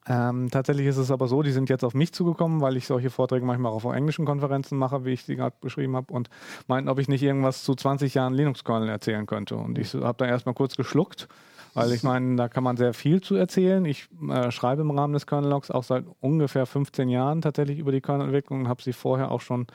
[0.06, 3.10] Ähm, tatsächlich ist es aber so, die sind jetzt auf mich zugekommen, weil ich solche
[3.10, 6.30] Vorträge manchmal auch auf englischen Konferenzen mache, wie ich sie gerade beschrieben habe, und
[6.68, 9.56] meinten, ob ich nicht irgendwas zu 20 Jahren Linux-Kernel erzählen könnte.
[9.56, 11.30] Und ich habe da erstmal kurz geschluckt,
[11.74, 13.86] weil ich meine, da kann man sehr viel zu erzählen.
[13.86, 18.02] Ich äh, schreibe im Rahmen des Kernel-Logs auch seit ungefähr 15 Jahren tatsächlich über die
[18.02, 19.68] Kernel-Entwicklung und habe sie vorher auch schon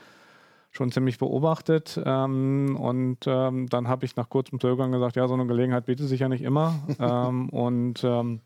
[0.73, 2.01] schon ziemlich beobachtet.
[2.03, 6.07] Ähm, und ähm, dann habe ich nach kurzem Zögern gesagt, ja, so eine Gelegenheit bietet
[6.07, 6.75] sich ja nicht immer.
[6.99, 8.41] ähm, und ähm,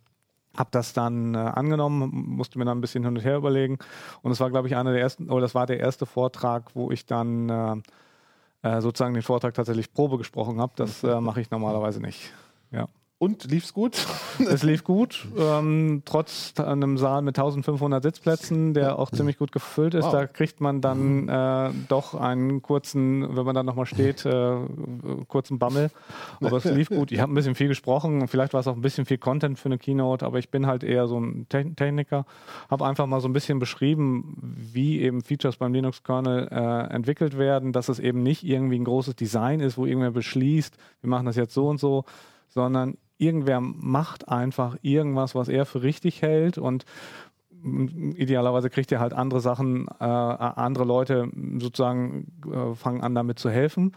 [0.56, 3.80] habe das dann äh, angenommen, musste mir dann ein bisschen hin und her überlegen.
[4.22, 6.92] Und es war, glaube ich, einer der ersten, oder das war der erste Vortrag, wo
[6.92, 7.76] ich dann äh,
[8.68, 10.74] äh, sozusagen den Vortrag tatsächlich Probe gesprochen habe.
[10.76, 12.34] Das äh, mache ich normalerweise nicht.
[12.72, 12.88] Ja.
[13.20, 14.06] Und lief's gut?
[14.40, 19.96] Es lief gut, ähm, trotz einem Saal mit 1500 Sitzplätzen, der auch ziemlich gut gefüllt
[19.96, 20.06] ist.
[20.06, 20.12] Wow.
[20.12, 24.58] Da kriegt man dann äh, doch einen kurzen, wenn man dann nochmal steht, äh,
[25.28, 25.90] kurzen Bammel.
[26.40, 27.12] Aber es lief gut.
[27.12, 28.28] Ich habe ein bisschen viel gesprochen.
[28.28, 30.84] Vielleicht war es auch ein bisschen viel Content für eine Keynote, aber ich bin halt
[30.84, 32.28] eher so ein Te Techniker.
[32.70, 37.74] Habe einfach mal so ein bisschen beschrieben, wie eben Features beim Linux-Kernel äh, entwickelt werden,
[37.74, 41.36] dass es eben nicht irgendwie ein großes Design ist, wo irgendwer beschließt, wir machen das
[41.36, 42.06] jetzt so und so,
[42.50, 46.86] sondern irgendwer macht einfach irgendwas, was er für richtig hält und
[48.16, 53.50] idealerweise kriegt er halt andere Sachen, äh, andere Leute sozusagen äh, fangen an damit zu
[53.50, 53.94] helfen.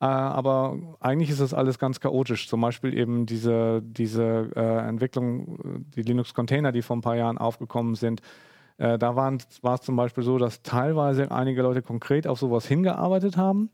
[0.00, 2.48] Äh, aber eigentlich ist das alles ganz chaotisch.
[2.48, 7.94] Zum Beispiel eben diese, diese äh, Entwicklung, die Linux-Container, die vor ein paar Jahren aufgekommen
[7.94, 8.22] sind.
[8.78, 13.36] Äh, da war es zum Beispiel so, dass teilweise einige Leute konkret auf sowas hingearbeitet
[13.36, 13.70] haben.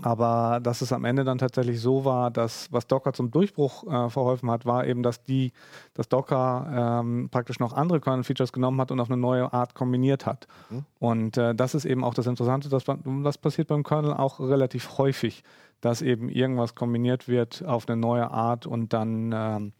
[0.00, 4.08] Aber dass es am Ende dann tatsächlich so war, dass was Docker zum Durchbruch äh,
[4.08, 5.52] verholfen hat, war eben, dass die,
[5.92, 10.24] dass Docker ähm, praktisch noch andere Kernel-Features genommen hat und auf eine neue Art kombiniert
[10.24, 10.48] hat.
[10.98, 14.96] Und äh, das ist eben auch das Interessante, dass das passiert beim Kernel auch relativ
[14.96, 15.44] häufig,
[15.82, 19.72] dass eben irgendwas kombiniert wird auf eine neue Art und dann ähm,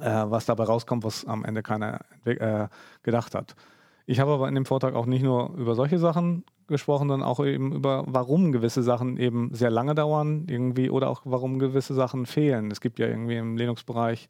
[0.00, 2.68] äh, was dabei rauskommt, was am Ende keiner äh,
[3.02, 3.56] gedacht hat.
[4.06, 7.44] Ich habe aber in dem Vortrag auch nicht nur über solche Sachen gesprochen, sondern auch
[7.44, 12.26] eben über, warum gewisse Sachen eben sehr lange dauern irgendwie oder auch warum gewisse Sachen
[12.26, 12.70] fehlen.
[12.70, 14.28] Es gibt ja irgendwie im Linux-Bereich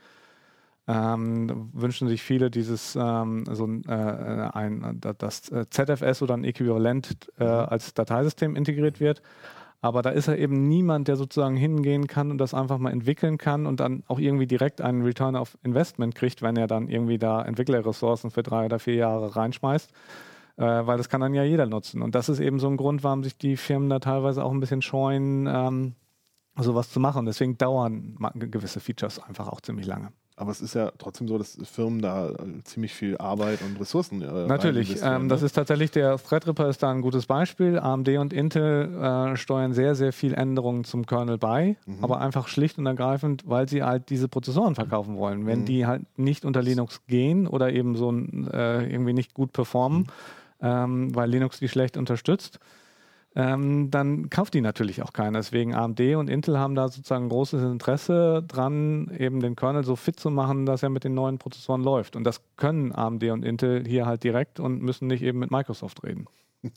[0.88, 6.44] ähm, wünschen sich viele dieses ähm, so ein, äh, ein das äh, ZFS oder ein
[6.44, 9.22] Äquivalent äh, als Dateisystem integriert wird.
[9.82, 13.36] Aber da ist ja eben niemand, der sozusagen hingehen kann und das einfach mal entwickeln
[13.36, 17.18] kann und dann auch irgendwie direkt einen Return of Investment kriegt, wenn er dann irgendwie
[17.18, 19.90] da Entwicklerressourcen für drei oder vier Jahre reinschmeißt.
[20.56, 22.00] Äh, weil das kann dann ja jeder nutzen.
[22.00, 24.60] Und das ist eben so ein Grund, warum sich die Firmen da teilweise auch ein
[24.60, 25.96] bisschen scheuen, ähm,
[26.56, 27.26] sowas zu machen.
[27.26, 30.12] Deswegen dauern gewisse Features einfach auch ziemlich lange.
[30.42, 34.20] Aber es ist ja trotzdem so, dass Firmen da äh, ziemlich viel Arbeit und Ressourcen
[34.22, 35.46] äh, Natürlich, ähm, das ne?
[35.46, 37.78] ist tatsächlich der Threadripper ist da ein gutes Beispiel.
[37.78, 38.92] AMD und Intel
[39.32, 42.02] äh, steuern sehr, sehr viel Änderungen zum Kernel bei, Mhm.
[42.02, 45.46] aber einfach schlicht und ergreifend, weil sie halt diese Prozessoren verkaufen wollen.
[45.46, 45.64] Wenn Mhm.
[45.66, 50.06] die halt nicht unter Linux gehen oder eben so äh, irgendwie nicht gut performen, Mhm.
[50.60, 52.58] ähm, weil Linux die schlecht unterstützt,
[53.34, 55.38] ähm, dann kauft die natürlich auch keiner.
[55.38, 60.18] Deswegen AMD und Intel haben da sozusagen großes Interesse dran, eben den Kernel so fit
[60.20, 62.14] zu machen, dass er mit den neuen Prozessoren läuft.
[62.16, 66.02] Und das können AMD und Intel hier halt direkt und müssen nicht eben mit Microsoft
[66.04, 66.26] reden.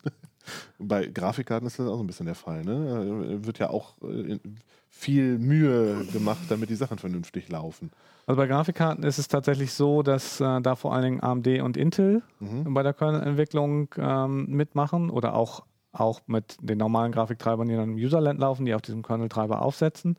[0.79, 2.63] Bei Grafikkarten ist das auch so ein bisschen der Fall.
[2.63, 3.37] Ne?
[3.41, 4.37] Äh, Wird ja auch äh,
[4.89, 7.91] viel Mühe gemacht, damit die Sachen vernünftig laufen.
[8.27, 11.77] Also bei Grafikkarten ist es tatsächlich so, dass äh, da vor allen Dingen AMD und
[11.77, 12.73] Intel Mhm.
[12.73, 15.63] bei der Kernel-Entwicklung ähm, mitmachen oder auch,
[15.99, 20.17] auch mit den normalen Grafiktreibern, die dann im Userland laufen, die auf diesem Kernel-Treiber aufsetzen.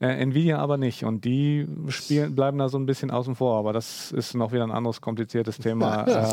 [0.00, 3.72] Äh, Nvidia aber nicht und die spielen, bleiben da so ein bisschen außen vor, aber
[3.72, 6.02] das ist noch wieder ein anderes kompliziertes Thema.
[6.06, 6.26] äh,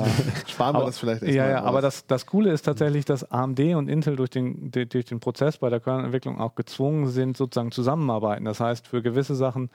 [0.47, 1.67] Sparen wir aber, das vielleicht ja, erstmal ja, raus.
[1.67, 5.19] aber das, das Coole ist tatsächlich, dass AMD und Intel durch den, de- durch den
[5.19, 8.43] Prozess bei der Kernelentwicklung auch gezwungen sind, sozusagen zusammenarbeiten.
[8.43, 9.69] Das heißt, für gewisse Sachen,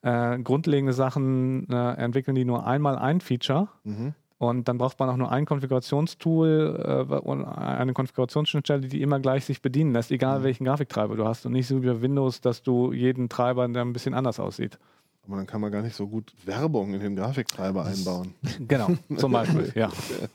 [0.00, 4.14] äh, grundlegende Sachen, äh, entwickeln die nur einmal ein Feature Mhm.
[4.42, 9.44] Und dann braucht man auch nur ein Konfigurationstool äh, und eine Konfigurationsschnittstelle, die immer gleich
[9.44, 12.60] sich bedienen lässt, egal welchen Grafiktreiber du hast und nicht so wie bei Windows, dass
[12.60, 14.80] du jeden Treiber, der ein bisschen anders aussieht.
[15.24, 18.34] Aber dann kann man gar nicht so gut Werbung in den Grafiktreiber einbauen.
[18.66, 19.90] Genau, zum Beispiel, ja.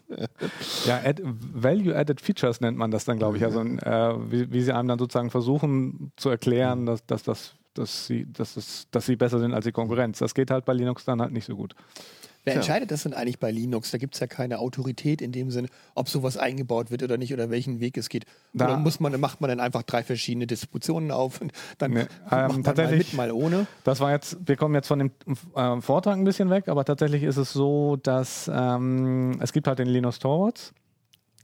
[0.86, 3.44] Ja, add, Value-Added Features nennt man das dann, glaube ich.
[3.44, 8.08] Also, äh, wie, wie sie einem dann sozusagen versuchen zu erklären, dass, dass, dass, dass,
[8.08, 10.20] sie, dass, dass sie besser sind als die Konkurrenz.
[10.20, 11.76] Das geht halt bei Linux dann halt nicht so gut.
[12.48, 12.62] Wer Tja.
[12.62, 13.92] entscheidet das denn eigentlich bei Linux?
[13.92, 17.34] Da gibt es ja keine Autorität in dem Sinn, ob sowas eingebaut wird oder nicht
[17.34, 18.26] oder welchen Weg es geht.
[18.54, 22.08] Da- oder muss man, macht man dann einfach drei verschiedene Distributionen auf und dann macht
[22.32, 23.68] man ähm, mal tatsächlich- mit, mal ohne.
[23.84, 25.12] Das war jetzt, wir kommen jetzt von dem
[25.56, 29.80] äh, Vortrag ein bisschen weg, aber tatsächlich ist es so, dass ähm, es gibt halt
[29.80, 30.72] den Linus Torvalds,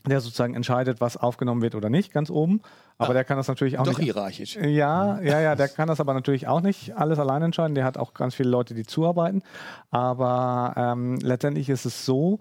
[0.06, 2.62] der sozusagen entscheidet, was aufgenommen wird oder nicht, ganz oben.
[2.98, 4.56] Aber der kann das natürlich auch Doch nicht hierarchisch.
[4.56, 7.76] Ja, ja, ja, der kann das aber natürlich auch nicht alles allein entscheiden.
[7.76, 9.44] Der hat auch ganz viele Leute, die zuarbeiten.
[9.90, 12.40] Aber ähm, letztendlich ist es so,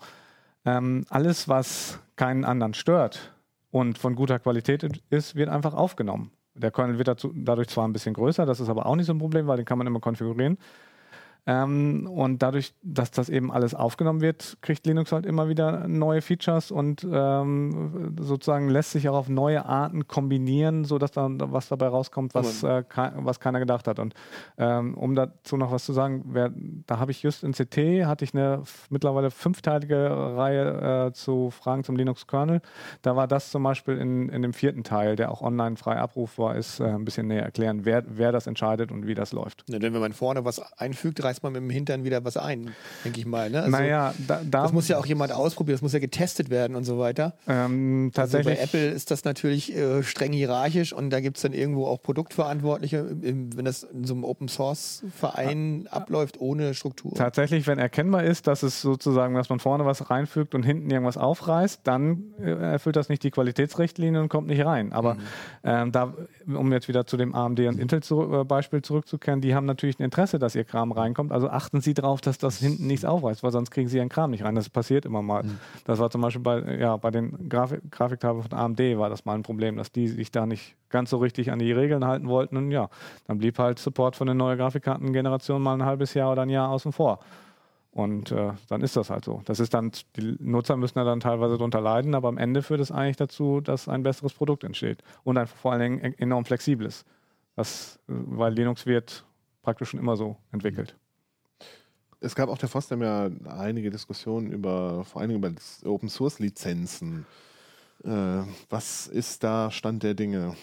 [0.65, 3.33] ähm, alles, was keinen anderen stört
[3.71, 6.33] und von guter Qualität ist, wird einfach aufgenommen.
[6.55, 9.15] Der Kernel wird dazu, dadurch zwar ein bisschen größer, das ist aber auch nicht so
[9.15, 10.59] ein Problem, weil den kann man immer konfigurieren.
[11.45, 16.23] Ähm, und dadurch, dass das eben alles aufgenommen wird, kriegt Linux halt immer wieder neue
[16.23, 21.89] Features und ähm, sozusagen lässt sich auch auf neue Arten kombinieren, sodass dann was dabei
[21.89, 23.99] rauskommt, was, äh, ke was keiner gedacht hat.
[23.99, 24.15] Und
[24.57, 26.53] ähm, um dazu noch was zu sagen, wer,
[26.87, 31.83] da habe ich just in CT, hatte ich eine mittlerweile fünfteilige Reihe äh, zu Fragen
[31.83, 32.63] zum Linux-Kernel.
[33.03, 36.55] Da war das zum Beispiel in, in dem vierten Teil, der auch online frei abrufbar
[36.55, 39.65] ist, äh, ein bisschen näher erklären, wer, wer das entscheidet und wie das läuft.
[39.69, 42.71] Ja, denn wenn man vorne was einfügt, reißt man mit dem Hintern wieder was ein,
[43.05, 43.49] denke ich mal.
[43.49, 43.61] Ne?
[43.61, 46.77] Also, naja, da, da das muss ja auch jemand ausprobieren, das muss ja getestet werden
[46.77, 47.35] und so weiter.
[47.49, 48.59] ähm, Also tatsächlich.
[48.59, 52.03] bei Apple ist das natürlich äh, streng hierarchisch und da gibt es dann irgendwo auch
[52.03, 57.15] Produktverantwortliche, wenn das in so einem Open Source Verein abläuft ohne Struktur.
[57.15, 61.17] Tatsächlich, wenn erkennbar ist, dass es sozusagen, dass man vorne was reinfügt und hinten irgendwas
[61.17, 64.93] aufreißt, dann äh, erfüllt das nicht die Qualitätsrichtlinie und kommt nicht rein.
[64.93, 65.17] Aber
[65.65, 66.13] ähm, da,
[66.47, 69.99] um jetzt wieder zu dem AMD und Intel zu, äh, Beispiel zurückzukehren, die haben natürlich
[69.99, 71.22] ein Interesse, dass ihr Kram reinkommt.
[71.31, 74.31] Also achten Sie darauf, dass das hinten nichts aufreißt, weil sonst kriegen Sie Ihren Kram
[74.31, 74.55] nicht rein.
[74.55, 75.45] Das passiert immer mal.
[75.85, 79.35] Das war zum Beispiel bei, ja, bei den Grafik Grafiktafeln von AMD war das mal
[79.35, 82.57] ein Problem, dass die sich da nicht ganz so richtig an die Regeln halten wollten.
[82.57, 82.89] Und ja,
[83.27, 86.71] dann blieb halt Support für eine neue Grafikkartengeneration mal ein halbes Jahr oder ein Jahr
[86.71, 87.21] außen vor.
[87.93, 89.43] Und äh, dann ist das halt so.
[89.45, 92.81] Das ist dann, die Nutzer müssen da dann teilweise drunter leiden, aber am Ende führt
[92.81, 95.03] es eigentlich dazu, dass ein besseres Produkt entsteht.
[95.25, 97.05] Und ein vor allen Dingen e- enorm flexibles.
[97.55, 99.27] Das, äh, weil Linux wird
[99.63, 100.97] praktisch schon immer so entwickelt.
[102.23, 106.39] Es gab auch der FOSDEM ja einige Diskussionen über, vor allen Dingen über Open Source
[106.39, 107.27] Lizenzen.
[108.05, 110.55] Äh, was ist da Stand der Dinge?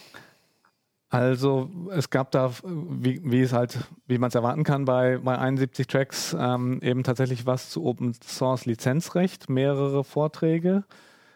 [1.10, 5.38] Also es gab da, wie, wie es halt, wie man es erwarten kann, bei, bei
[5.38, 10.84] 71 Tracks ähm, eben tatsächlich was zu Open Source Lizenzrecht, mehrere Vorträge.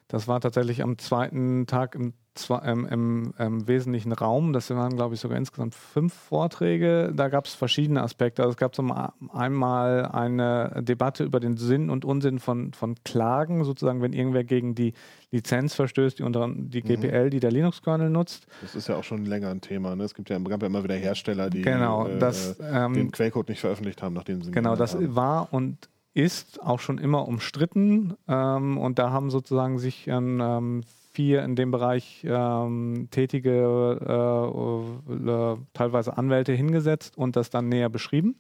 [0.07, 4.54] Das war tatsächlich am zweiten Tag im, zwe- ähm, im, im wesentlichen Raum.
[4.54, 7.12] Das waren, glaube ich, sogar insgesamt fünf Vorträge.
[7.15, 8.41] Da gab es verschiedene Aspekte.
[8.41, 8.91] Also es gab zum
[9.32, 14.76] einmal eine Debatte über den Sinn und Unsinn von, von Klagen, sozusagen, wenn irgendwer gegen
[14.76, 14.93] die
[15.32, 18.46] Lizenz verstößt, die unter die GPL, die der Linux-Kernel nutzt.
[18.62, 19.96] Das ist ja auch schon länger ein Thema.
[19.96, 20.04] Ne?
[20.04, 23.50] Es gibt ja, gab ja immer wieder Hersteller, die Genau, äh, das, ähm, den Quellcode
[23.50, 25.15] nicht veröffentlicht haben, nachdem sie Genau, das haben.
[25.15, 28.13] war und ist auch schon immer umstritten.
[28.28, 30.82] Ähm, und da haben sozusagen sich ähm,
[31.13, 37.89] vier in dem Bereich ähm, tätige, äh, äh, teilweise Anwälte hingesetzt und das dann näher
[37.89, 38.36] beschrieben.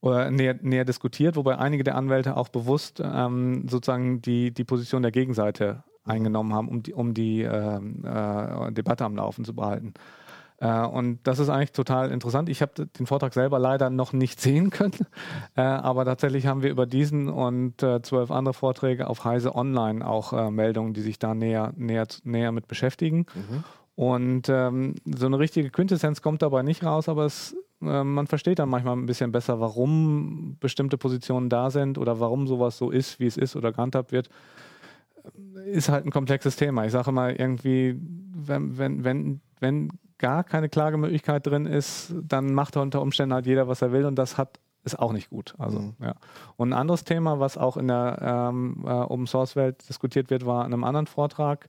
[0.00, 5.02] Oder näher, näher diskutiert, wobei einige der Anwälte auch bewusst ähm, sozusagen die, die Position
[5.02, 9.94] der Gegenseite eingenommen haben, um die, um die ähm, äh, Debatte am Laufen zu behalten.
[10.62, 12.48] Äh, und das ist eigentlich total interessant.
[12.48, 15.06] Ich habe den Vortrag selber leider noch nicht sehen können,
[15.56, 20.06] äh, aber tatsächlich haben wir über diesen und äh, zwölf andere Vorträge auf Heise Online
[20.06, 23.26] auch Meldungen, die sich da näher, näher, näher mit beschäftigen.
[23.94, 28.58] Und ähm, so eine richtige Quintessenz kommt dabei nicht raus, aber es, äh, man versteht
[28.58, 33.20] dann manchmal ein bisschen besser, warum bestimmte Positionen da sind oder warum sowas so ist,
[33.20, 34.30] wie es ist oder gehandhabt wird
[35.66, 36.84] ist halt ein komplexes Thema.
[36.84, 37.96] Ich sage mal irgendwie,
[38.34, 39.88] wenn, wenn, wenn, wenn
[40.22, 44.14] gar keine Klagemöglichkeit drin ist, dann macht unter Umständen halt jeder, was er will und
[44.16, 45.54] das hat ist auch nicht gut.
[45.58, 45.94] Also, Mhm.
[46.00, 46.14] ja.
[46.56, 50.44] Und ein anderes Thema, was auch in der ähm, äh, Open Source Welt diskutiert wird,
[50.44, 51.68] war in einem anderen Vortrag.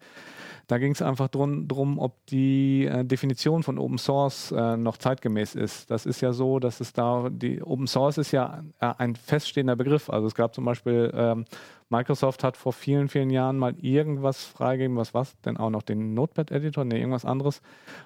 [0.65, 4.97] Da ging es einfach drum, drum, ob die äh, Definition von Open Source äh, noch
[4.97, 5.91] zeitgemäß ist.
[5.91, 9.75] Das ist ja so, dass es da, die Open Source ist ja äh, ein feststehender
[9.75, 10.09] Begriff.
[10.09, 11.45] Also es gab zum Beispiel, ähm,
[11.93, 16.15] Microsoft hat vor vielen, vielen Jahren mal irgendwas freigegeben, was was, denn auch noch den
[16.15, 17.61] Notepad-Editor, nee, irgendwas anderes,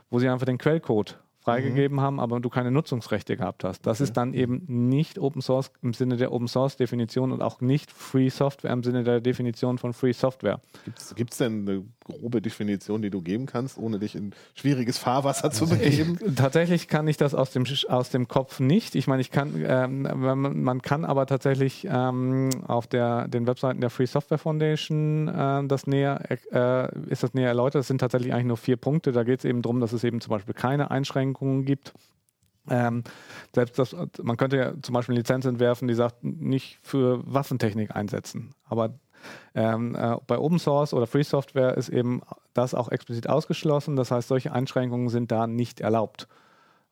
[0.09, 3.87] wo sie einfach den Quellcode freigegeben haben, aber du keine Nutzungsrechte gehabt hast.
[3.87, 7.61] Das ist dann eben nicht Open Source im Sinne der Open Source Definition und auch
[7.61, 10.59] nicht Free Software im Sinne der Definition von Free Software.
[11.15, 15.51] Gibt es denn eine grobe Definition, die du geben kannst, ohne dich in schwieriges Fahrwasser
[15.51, 16.17] zu begeben?
[16.25, 18.95] Ich, tatsächlich kann ich das aus dem, aus dem Kopf nicht.
[18.95, 20.01] Ich meine, ich kann, ähm,
[20.63, 25.87] man, kann aber tatsächlich ähm, auf der, den Webseiten der Free Software Foundation äh, das
[25.87, 27.81] näher, äh, ist das näher erläutert.
[27.81, 29.11] Das sind tatsächlich eigentlich nur vier Punkte.
[29.11, 31.93] Da geht es eben darum, dass es eben zum Beispiel keine Einschränkungen gibt.
[32.69, 33.03] Ähm,
[33.53, 37.95] selbst das, man könnte ja zum Beispiel eine Lizenz entwerfen, die sagt, nicht für Waffentechnik
[37.95, 38.51] einsetzen.
[38.65, 38.99] Aber
[39.55, 42.21] ähm, äh, bei Open Source oder Free Software ist eben
[42.53, 43.95] das auch explizit ausgeschlossen.
[43.95, 46.27] Das heißt, solche Einschränkungen sind da nicht erlaubt.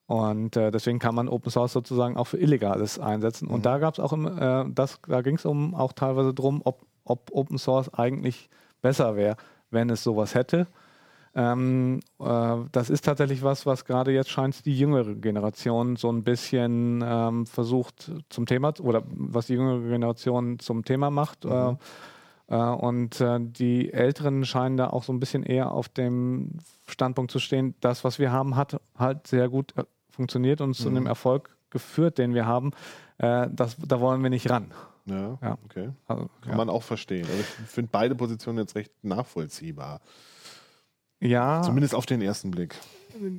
[0.08, 3.48] Und äh, deswegen kann man Open Source sozusagen auch für Illegales einsetzen.
[3.48, 6.62] Und da gab es auch, im, äh, das, da ging es um auch teilweise darum,
[6.64, 8.50] ob, ob Open Source eigentlich
[8.82, 9.36] besser wäre,
[9.72, 10.68] wenn es sowas hätte.
[11.34, 16.24] Ähm, äh, das ist tatsächlich was, was gerade jetzt scheint die jüngere Generation so ein
[16.24, 21.44] bisschen ähm, versucht zum Thema oder was die jüngere Generation zum Thema macht.
[21.44, 21.76] Äh, äh,
[22.53, 27.39] und äh, die Älteren scheinen da auch so ein bisschen eher auf dem Standpunkt zu
[27.39, 31.55] stehen, das, was wir haben, hat halt sehr gut äh, funktioniert und zu einem Erfolg
[31.71, 32.71] geführt, den wir haben.
[33.17, 34.71] Äh, das, da wollen wir nicht ran.
[35.05, 35.58] Ja, Ja.
[35.65, 35.89] okay.
[36.08, 36.55] Also, Kann ja.
[36.58, 37.25] man auch verstehen.
[37.27, 40.01] Also ich finde beide Positionen jetzt recht nachvollziehbar.
[41.19, 42.75] ja, Zumindest auf den ersten Blick.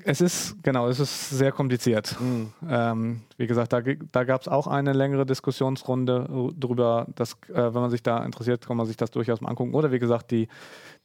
[0.04, 2.16] Es ist, genau, es ist sehr kompliziert.
[2.68, 7.54] Ähm, wie gesagt, da, da gab es auch eine längere Diskussionsrunde äh, drüber, dass, äh,
[7.74, 9.74] wenn man sich da interessiert, kann man sich das durchaus mal angucken.
[9.74, 10.48] Oder wie gesagt, die,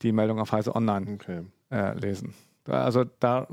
[0.01, 1.41] die Meldung auf Heise Online Okay.
[1.71, 2.33] äh, lesen.
[2.65, 3.47] Also da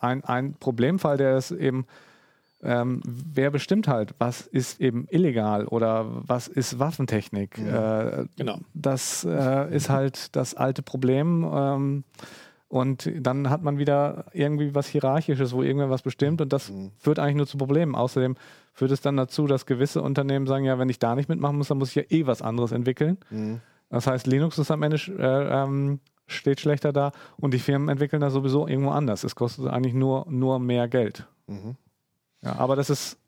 [0.00, 1.86] ein, ein Problemfall, der ist eben,
[2.62, 7.58] ähm, wer bestimmt halt, was ist eben illegal oder was ist Waffentechnik?
[7.58, 8.58] Äh, Genau.
[8.74, 11.46] Das äh, ist halt das alte Problem.
[11.50, 12.04] Ähm,
[12.74, 17.20] und dann hat man wieder irgendwie was Hierarchisches, wo irgendwer was bestimmt und das führt
[17.20, 17.94] eigentlich nur zu Problemen.
[17.94, 18.34] Außerdem
[18.72, 21.68] führt es dann dazu, dass gewisse Unternehmen sagen, ja, wenn ich da nicht mitmachen muss,
[21.68, 23.18] dann muss ich ja eh was anderes entwickeln.
[23.90, 28.20] Das heißt, Linux ist am Ende äh, ähm, steht schlechter da und die Firmen entwickeln
[28.20, 29.22] das sowieso irgendwo anders.
[29.22, 31.28] Es kostet eigentlich nur, nur mehr Geld.
[31.46, 31.76] Mhm.
[32.42, 33.18] Ja, aber das ist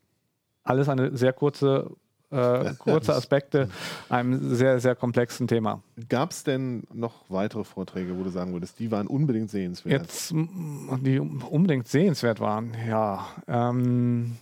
[0.65, 1.91] alles eine sehr kurze,
[2.31, 3.69] äh, kurze Aspekte
[4.09, 5.81] einem sehr, sehr komplexen Thema.
[6.09, 10.01] Gab es denn noch weitere Vorträge, wo du sagen würdest, die waren unbedingt sehenswert?
[10.01, 13.27] Jetzt, die unbedingt sehenswert waren, ja.
[13.47, 14.37] Ähm,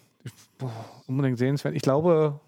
[1.08, 1.76] unbedingt sehenswert.
[1.76, 2.40] Ich glaube,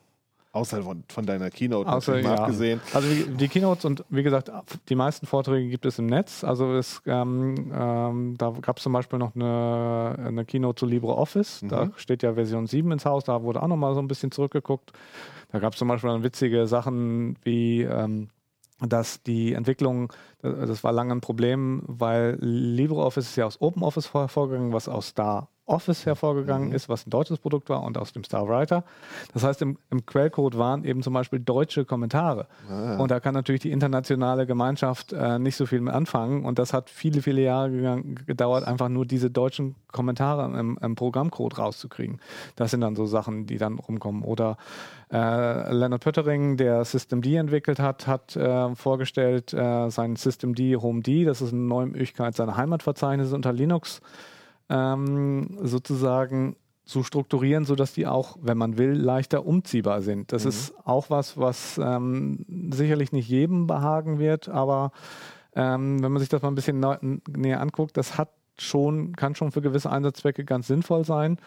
[0.57, 2.35] Außer von, von deiner Keynote Außer, ja.
[2.35, 2.81] abgesehen.
[2.93, 4.51] Also die, Keynotes und wie gesagt,
[4.89, 6.43] die meisten Vorträge gibt es im Netz.
[6.43, 11.61] Also es, ähm, ähm, da gab es zum Beispiel noch eine, eine Keynote zu LibreOffice.
[11.67, 14.91] Da steht ja Version 7 ins Haus, da wurde auch nochmal so ein bisschen zurückgeguckt.
[15.51, 18.29] Da gab es zum Beispiel dann witzige Sachen wie ähm,
[18.79, 24.71] dass die Entwicklung, das war lange ein Problem, weil LibreOffice ist ja aus OpenOffice hervorgegangen,
[24.73, 28.47] was aus Star Office hervorgegangen ist, was ein deutsches Produkt war und aus dem Star
[28.47, 28.83] Writer.
[29.33, 32.47] Das heißt, im, im Quellcode waren eben zum Beispiel deutsche Kommentare.
[32.97, 36.45] Und da kann natürlich die internationale Gemeinschaft äh, nicht so viel mit anfangen.
[36.45, 40.95] Und das hat viele, viele Jahre gegangen, gedauert, einfach nur diese deutschen Kommentare im, im
[40.95, 42.19] Programmcode rauszukriegen.
[42.55, 44.23] Das sind dann so Sachen, die dann rumkommen.
[44.23, 44.57] Oder
[45.11, 51.25] äh, Leonard Pöttering, der Systemd entwickelt hat, hat äh, vorgestellt äh, sein Systemd Home D.
[51.25, 54.01] Das ist eine neue Möglichkeit, seine Heimatverzeichnisse unter Linux
[54.69, 60.31] ähm, sozusagen zu strukturieren, sodass die auch, wenn man will, leichter umziehbar sind.
[60.31, 64.91] Das ist auch was, was ähm, sicherlich nicht jedem behagen wird, aber
[65.53, 69.35] ähm, wenn man sich das mal ein bisschen neu, näher anguckt, das hat schon, kann
[69.35, 71.37] schon für gewisse Einsatzzwecke ganz sinnvoll sein.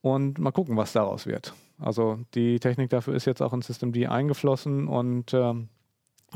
[0.00, 1.54] Und mal gucken, was daraus wird.
[1.78, 5.68] Also die Technik dafür ist jetzt auch in Systemd eingeflossen und ähm,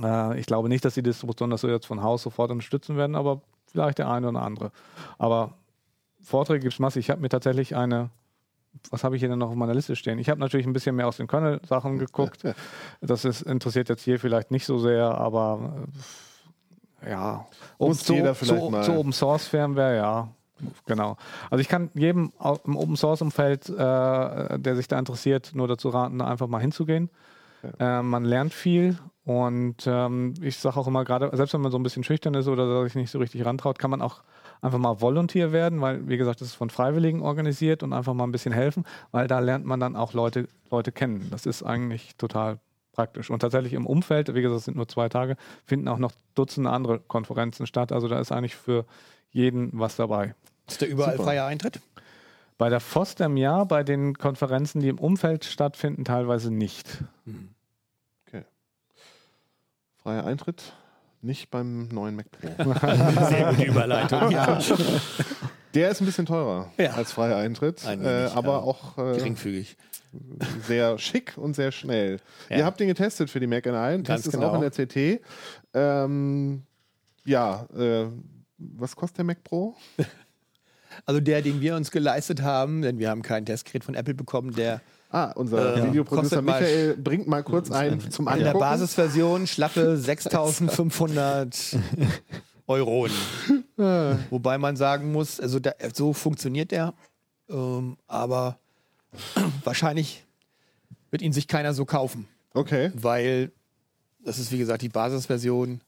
[0.00, 3.16] äh, ich glaube nicht, dass die Distributionen das so jetzt von Haus sofort unterstützen werden,
[3.16, 4.70] aber vielleicht der eine oder andere.
[5.18, 5.54] Aber
[6.22, 7.06] Vorträge gibt es massig.
[7.06, 8.10] Ich habe mir tatsächlich eine,
[8.90, 10.18] was habe ich hier denn noch auf meiner Liste stehen?
[10.18, 12.42] Ich habe natürlich ein bisschen mehr aus den Kernel-Sachen geguckt.
[13.00, 15.86] Das ist, interessiert jetzt hier vielleicht nicht so sehr, aber
[17.02, 17.46] äh, ja.
[17.78, 18.44] Muss zu, zu,
[18.82, 20.28] zu Open Source Firmware, ja.
[20.86, 21.16] Genau.
[21.50, 22.32] Also ich kann jedem
[22.64, 26.60] im Open Source Umfeld, äh, der sich da interessiert, nur dazu raten, da einfach mal
[26.60, 27.10] hinzugehen.
[27.78, 31.78] Äh, man lernt viel und ähm, ich sage auch immer gerade, selbst wenn man so
[31.78, 34.22] ein bisschen schüchtern ist oder sich nicht so richtig rantraut, kann man auch
[34.60, 38.24] einfach mal Volunteer werden, weil wie gesagt, das ist von Freiwilligen organisiert und einfach mal
[38.24, 41.28] ein bisschen helfen, weil da lernt man dann auch Leute, Leute kennen.
[41.30, 42.58] Das ist eigentlich total
[42.92, 43.30] praktisch.
[43.30, 46.70] Und tatsächlich im Umfeld, wie gesagt, es sind nur zwei Tage, finden auch noch Dutzende
[46.70, 47.92] andere Konferenzen statt.
[47.92, 48.86] Also da ist eigentlich für
[49.30, 50.34] jeden was dabei.
[50.66, 51.24] Ist da überall Super.
[51.24, 51.80] freier Eintritt?
[52.58, 57.04] Bei der FOSDEM ja, bei den Konferenzen, die im Umfeld stattfinden, teilweise nicht.
[60.06, 60.72] Freier Eintritt,
[61.26, 62.72] nicht beim neuen Mac Pro.
[63.28, 64.30] Sehr gute Überleitung.
[64.30, 64.58] ja.
[65.74, 66.92] Der ist ein bisschen teurer Ja.
[66.92, 68.58] als freier Eintritt, Ein äh, wenig, aber ja.
[68.60, 69.76] auch äh, Geringfügig.
[70.66, 72.18] sehr schick und sehr schnell.
[72.48, 72.58] Ja.
[72.58, 74.48] Ihr habt den getestet für die Mac N1, Ganz Test ist genau.
[74.48, 75.20] auch in der CT.
[75.74, 76.62] Ähm,
[77.26, 78.06] ja, äh,
[78.56, 79.74] was kostet der Mac Pro?
[81.04, 84.54] Also der, den wir uns geleistet haben, denn wir haben kein Testgerät von Apple bekommen,
[84.54, 84.80] der
[85.16, 85.92] Ah, unser Äh,
[86.42, 88.58] mal- Michael bringt mal kurz ein zum in der Angucken.
[88.60, 91.76] Basisversion schlappe 6500
[92.66, 93.14] Euronen.
[94.30, 96.92] Wobei man sagen muss, also da, so funktioniert der,
[97.48, 98.58] ähm, aber
[99.64, 100.24] wahrscheinlich
[101.10, 103.52] wird ihn sich keiner so kaufen, Okay, weil
[104.22, 105.80] das ist wie gesagt die Basisversion.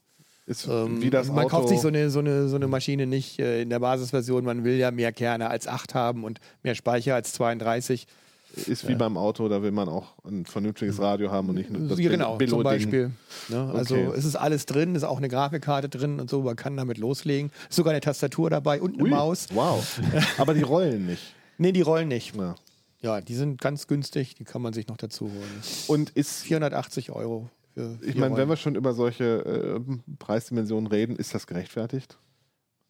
[0.47, 1.49] ist Ähm, wie das man Auto.
[1.49, 4.45] kauft sich so eine, so, eine, so eine Maschine nicht äh, in der Basisversion.
[4.45, 8.07] Man will ja mehr Kerne als 8 haben und mehr Speicher als 32.
[8.55, 11.89] ist wie beim Auto, da will man auch ein vernünftiges Radio haben und nicht nur
[11.89, 12.63] das Ja, genau, Billo- zum.
[12.65, 13.11] Beispiel.
[13.49, 13.73] Ne?
[13.75, 14.11] Also Okay.
[14.17, 17.51] es ist alles drin, ist auch eine Grafikkarte drin und so, man kann damit loslegen.
[17.69, 19.47] Ist sogar eine Tastatur dabei und eine Ui, Maus.
[19.53, 20.01] Wow.
[20.39, 21.35] Aber die rollen nicht.
[21.59, 22.35] Nee, die rollen nicht.
[22.37, 22.55] Ja.
[23.01, 25.63] Ja, die sind ganz günstig, die kann man sich noch dazu holen.
[25.87, 27.49] Und ist 480 Euro.
[27.75, 32.19] Für Ich meine, wenn wir schon über solche äh, Preisdimensionen reden, ist das gerechtfertigt?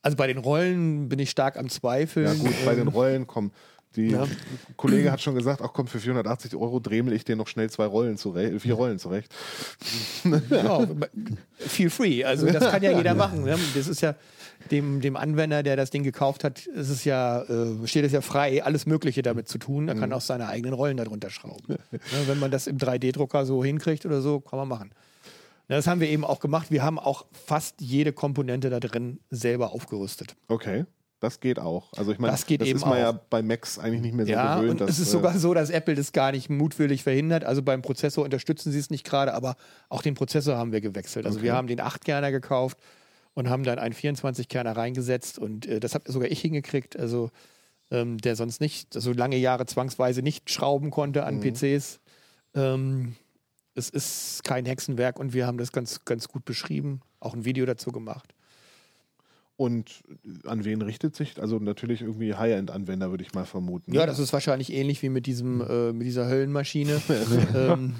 [0.00, 2.26] also bei den Rollen bin ich stark am Zweifeln.
[2.26, 3.50] Ja gut, bei den Rollen kommen.
[3.96, 4.26] Die Ja.
[4.76, 7.86] Kollege hat schon gesagt, ach komm, für 480 Euro dremel ich dir noch schnell zwei
[7.86, 9.34] Rollen zurecht, vier Rollen zurecht.
[10.50, 10.86] Ja,
[11.58, 12.24] feel free.
[12.24, 13.44] Also das kann ja jeder machen.
[13.44, 13.56] Ne?
[13.74, 14.14] Das ist ja
[14.70, 18.20] dem, dem Anwender, der das Ding gekauft hat, ist es ja, äh, steht es ja
[18.20, 19.88] frei, alles Mögliche damit zu tun.
[19.88, 21.64] Er kann auch seine eigenen Rollen darunter schrauben.
[21.68, 21.78] Ne?
[22.26, 24.90] Wenn man das im 3D-Drucker so hinkriegt oder so, kann man machen.
[25.68, 26.70] Ja, Das haben wir eben auch gemacht.
[26.70, 30.34] Wir haben auch fast jede Komponente da drin selber aufgerüstet.
[30.48, 30.84] Okay.
[31.20, 31.92] Das geht auch.
[31.96, 33.18] Also ich meine, Das geht eben ist man ja auch.
[33.30, 34.80] bei Macs eigentlich nicht mehr so Ja, gewöhnt.
[34.82, 37.44] und es ist äh, sogar so, dass Apple das gar nicht mutwillig verhindert.
[37.44, 39.56] Also beim Prozessor unterstützen sie es nicht gerade, aber
[39.88, 41.26] auch den Prozessor haben wir gewechselt.
[41.26, 41.56] Also wir Okay.
[41.56, 42.78] haben den 8-Kerner gekauft
[43.34, 46.96] und haben dann einen 24-Kerner reingesetzt und äh, das habe sogar ich hingekriegt.
[46.96, 47.30] Also
[47.90, 51.40] ähm, der sonst nicht, so lange Jahre zwangsweise nicht schrauben konnte an Mhm.
[51.54, 52.00] PCs.
[52.54, 53.16] Ähm,
[53.74, 57.64] es ist kein Hexenwerk und wir haben das ganz, ganz gut beschrieben, auch ein Video
[57.66, 58.34] dazu gemacht.
[59.58, 60.04] Und
[60.44, 61.42] an wen richtet sich?
[61.42, 63.92] Also natürlich irgendwie High-End-Anwender, würde ich mal vermuten.
[63.92, 67.02] Ja, das ist wahrscheinlich ähnlich wie mit diesem, äh, mit dieser Höllenmaschine.
[67.56, 67.96] ähm,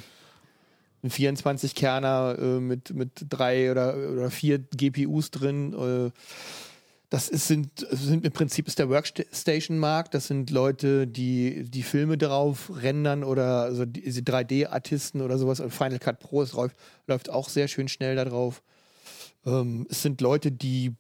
[1.02, 5.72] ein 24-Kerner äh, mit, mit drei oder, oder vier GPUs drin.
[5.74, 6.10] Äh,
[7.10, 10.14] das ist, sind, sind im Prinzip ist der Workstation-Markt.
[10.14, 15.60] Das sind Leute, die die Filme drauf rendern oder also diese 3D-Artisten oder sowas.
[15.70, 16.76] Final Cut Pro es läuft,
[17.08, 18.62] läuft auch sehr schön schnell da drauf.
[19.44, 20.94] Ähm, es sind Leute, die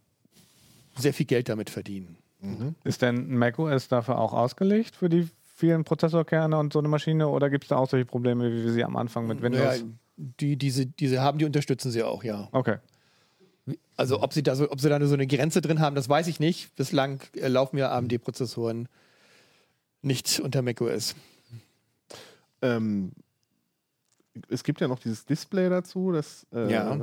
[0.98, 2.16] sehr viel Geld damit verdienen.
[2.84, 7.50] Ist denn macOS dafür auch ausgelegt für die vielen Prozessorkerne und so eine Maschine oder
[7.50, 9.80] gibt es da auch solche Probleme, wie wir sie am Anfang mit Windows?
[9.80, 9.82] Naja,
[10.16, 12.48] die, diese, diese haben, die unterstützen sie auch, ja.
[12.52, 12.76] Okay.
[13.96, 16.08] Also ob sie da so, ob sie da nur so eine Grenze drin haben, das
[16.08, 16.74] weiß ich nicht.
[16.76, 18.88] Bislang äh, laufen ja AMD-Prozessoren
[20.00, 21.16] nicht unter macOS.
[22.62, 23.12] Ähm,
[24.48, 26.96] es gibt ja noch dieses Display dazu, das äh, Ja.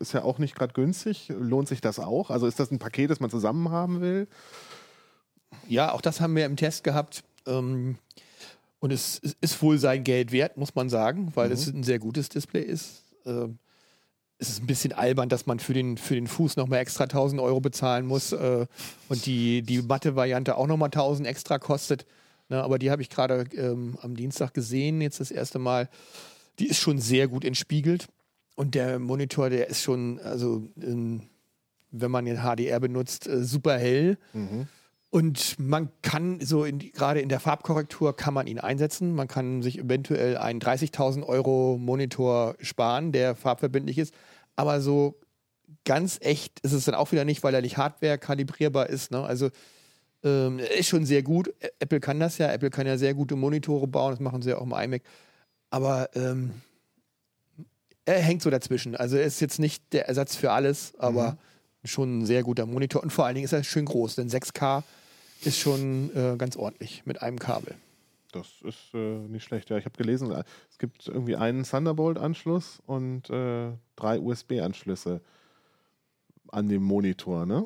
[0.00, 1.32] Ist ja auch nicht gerade günstig.
[1.38, 2.30] Lohnt sich das auch?
[2.30, 4.28] Also ist das ein Paket, das man zusammen haben will?
[5.68, 7.24] Ja, auch das haben wir im Test gehabt.
[7.46, 7.98] Ähm,
[8.80, 11.98] und es, es ist wohl sein Geld wert, muss man sagen, weil es ein sehr
[11.98, 13.04] gutes Display ist.
[13.24, 13.58] Ähm,
[14.38, 17.40] es ist ein bisschen albern, dass man für den, für den Fuß nochmal extra 1000
[17.40, 18.66] Euro bezahlen muss äh,
[19.08, 22.06] und die, die Matte-Variante auch nochmal 1000 extra kostet.
[22.48, 25.88] Ne, aber die habe ich gerade ähm, am Dienstag gesehen, jetzt das erste Mal.
[26.58, 28.08] Die ist schon sehr gut entspiegelt.
[28.54, 31.22] Und der Monitor, der ist schon, also ähm,
[31.90, 34.18] wenn man den HDR benutzt, äh, super hell.
[35.10, 39.14] Und man kann so in gerade in der Farbkorrektur kann man ihn einsetzen.
[39.14, 44.14] Man kann sich eventuell einen 30.000 Euro Monitor sparen, der farbverbindlich ist.
[44.56, 45.20] Aber so
[45.84, 49.10] ganz echt ist es dann auch wieder nicht, weil er nicht Hardware kalibrierbar ist.
[49.10, 49.22] Ne?
[49.22, 49.50] Also
[50.24, 51.52] ähm, er ist schon sehr gut.
[51.78, 52.50] Apple kann das ja.
[52.50, 54.12] Apple kann ja sehr gute Monitore bauen.
[54.12, 55.02] Das machen sie ja auch im iMac.
[55.68, 56.52] Aber ähm,
[58.04, 58.96] er hängt so dazwischen.
[58.96, 61.38] Also er ist jetzt nicht der Ersatz für alles, aber
[61.84, 63.02] schon ein sehr guter Monitor.
[63.02, 64.82] Und vor allen Dingen ist er schön groß, denn 6K
[65.44, 67.74] ist schon äh, ganz ordentlich mit einem Kabel.
[68.32, 69.68] Das ist äh, nicht schlecht.
[69.70, 75.20] Ja, ich habe gelesen, äh, es gibt irgendwie einen Thunderbolt-Anschluss und äh, drei USB-Anschlüsse
[76.48, 77.64] an dem Monitor, ne?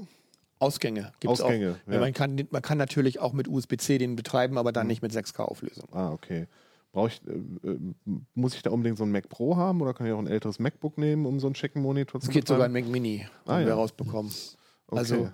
[0.58, 1.46] Ausgänge gibt es auch.
[1.46, 5.02] Ausgänge, Ja, man, kann, man kann natürlich auch mit USB-C den betreiben, aber dann nicht
[5.02, 5.88] mit 6K-Auflösung.
[5.92, 6.46] Ah, okay.
[6.92, 7.78] Brauche ich, äh, äh,
[8.34, 10.58] muss ich da unbedingt so ein Mac Pro haben oder kann ich auch ein älteres
[10.58, 12.72] MacBook nehmen, um so einen schicken Monitor zu Es geht sogar ein?
[12.72, 13.74] Mac Mini, Ah, haben wir ja.
[13.74, 14.32] rausbekommen.
[14.88, 14.98] Okay.
[14.98, 15.30] Also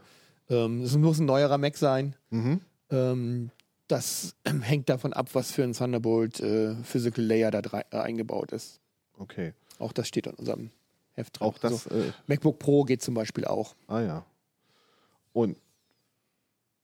[0.48, 2.16] ähm, es muss ein neuerer Mac sein.
[2.30, 2.60] Mhm.
[2.90, 3.50] Ähm,
[3.86, 8.50] das hängt davon ab, was für ein Thunderbolt äh, Physical Layer da drei, äh, eingebaut
[8.52, 8.80] ist.
[9.18, 9.52] Okay.
[9.78, 10.70] Auch das steht in unserem
[11.12, 11.46] Heft drin.
[11.48, 13.76] Auch das, Also, äh, MacBook Pro geht zum Beispiel auch.
[13.86, 14.24] ah ja.
[15.32, 15.58] Und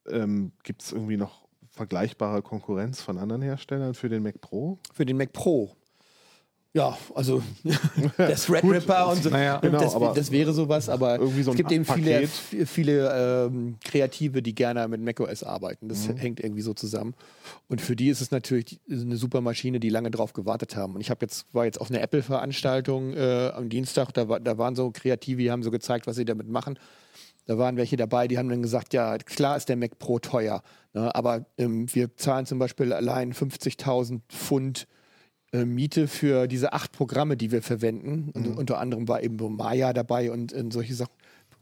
[0.08, 1.47] ähm, gibt es irgendwie noch
[1.78, 4.78] vergleichbare Konkurrenz von anderen Herstellern für den Mac Pro?
[4.92, 5.70] Für den Mac Pro.
[6.74, 7.42] Ja, also
[8.18, 9.30] der Threadripper und so.
[9.30, 12.68] Naja, genau, das, aber das wäre sowas, aber irgendwie so es gibt eben viele, Paket.
[12.68, 15.88] viele ähm, Kreative, die gerne mit macOS arbeiten.
[15.88, 16.16] Das Mhm.
[16.18, 17.14] hängt irgendwie so zusammen.
[17.68, 20.94] Und für die ist es natürlich eine super Maschine, die lange drauf gewartet haben.
[20.94, 24.12] Und ich habe jetzt war jetzt auf einer Apple-Veranstaltung äh, am Dienstag.
[24.12, 26.78] Da, war, da waren so Kreative, die haben so gezeigt, was sie damit machen.
[27.48, 30.62] Da waren welche dabei, die haben dann gesagt, ja, klar ist der Mac Pro teuer,
[30.92, 34.86] ne, aber ähm, wir zahlen zum Beispiel allein 50.000 Pfund
[35.52, 38.30] äh, Miete für diese acht Programme, die wir verwenden.
[38.34, 41.14] Und unter anderem war eben so Maya dabei und, und solche Sachen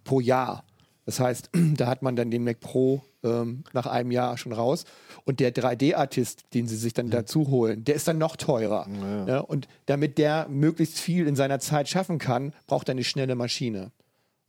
[0.02, 0.64] pro Jahr.
[1.04, 4.86] Das heißt, da hat man dann den Mac Pro ähm, nach einem Jahr schon raus.
[5.24, 8.88] Und der 3D-Artist, den sie sich dann dazu holen, der ist dann noch teurer.
[9.28, 13.36] Ja, und damit der möglichst viel in seiner Zeit schaffen kann, braucht er eine schnelle
[13.36, 13.92] Maschine.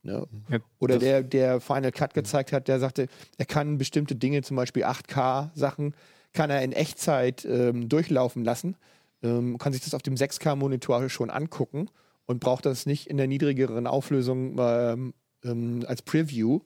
[0.08, 0.26] Ne?
[0.50, 4.56] Ja, Oder der, der Final Cut gezeigt hat, der sagte, er kann bestimmte Dinge, zum
[4.56, 5.94] Beispiel 8K-Sachen,
[6.34, 8.78] kann er in Echtzeit ähm, durchlaufen lassen,
[9.22, 11.90] ähm, kann sich das auf dem 6K-Monitor schon angucken
[12.26, 16.62] und braucht das nicht in der niedrigeren Auflösung ähm, ähm, als Preview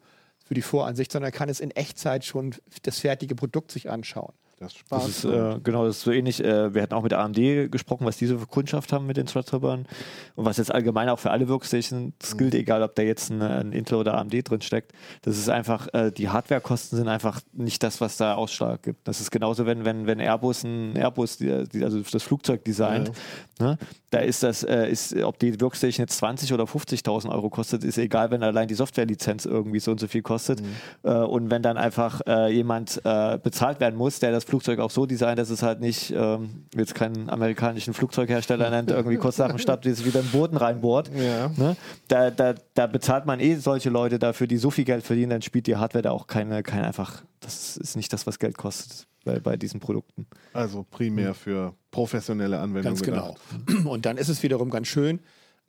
[0.45, 4.33] für die Voransicht, sondern kann es in Echtzeit schon das fertige Produkt sich anschauen.
[4.61, 5.07] Das Das Spaß.
[5.07, 6.43] ist, äh, genau, das ist so ähnlich.
[6.43, 9.87] Äh, wir hatten auch mit AMD gesprochen, was diese für Kundschaft haben mit den Threadrippern
[10.35, 13.71] und was jetzt allgemein auch für alle Workstations gilt, egal ob da jetzt ein, ein
[13.71, 14.91] Intel oder AMD drin steckt.
[15.23, 19.07] Das ist einfach, äh, die Hardwarekosten sind einfach nicht das, was da Ausschlag gibt.
[19.07, 23.11] Das ist genauso, wenn, wenn, wenn Airbus ein Airbus, die, die, also das Flugzeug designt,
[23.59, 23.79] ne?
[24.11, 27.97] da ist das, äh, ist, ob die Workstation jetzt 20 oder 50.000 Euro kostet, ist
[27.97, 30.61] egal, wenn allein die Softwarelizenz irgendwie so und so viel kostet.
[31.01, 35.05] Äh, und wenn dann einfach äh, jemand bezahlt werden muss, der das Flugzeug auch so
[35.05, 39.57] designt, dass es halt nicht, ähm, jetzt keinen amerikanischen Flugzeughersteller nennt, irgendwie kurz nach dem
[39.59, 41.09] Start wie es wieder den Boden reinbohrt.
[41.15, 41.47] Ja.
[41.55, 41.77] Ne?
[42.09, 45.41] Da, da, da bezahlt man eh solche Leute dafür, die so viel Geld verdienen, dann
[45.41, 49.07] spielt die Hardware da auch keine, keine einfach, das ist nicht das, was Geld kostet
[49.23, 50.27] bei, bei diesen Produkten.
[50.51, 52.99] Also primär für professionelle Anwendungen.
[52.99, 53.37] Ganz genau.
[53.89, 55.21] Und dann ist es wiederum ganz schön,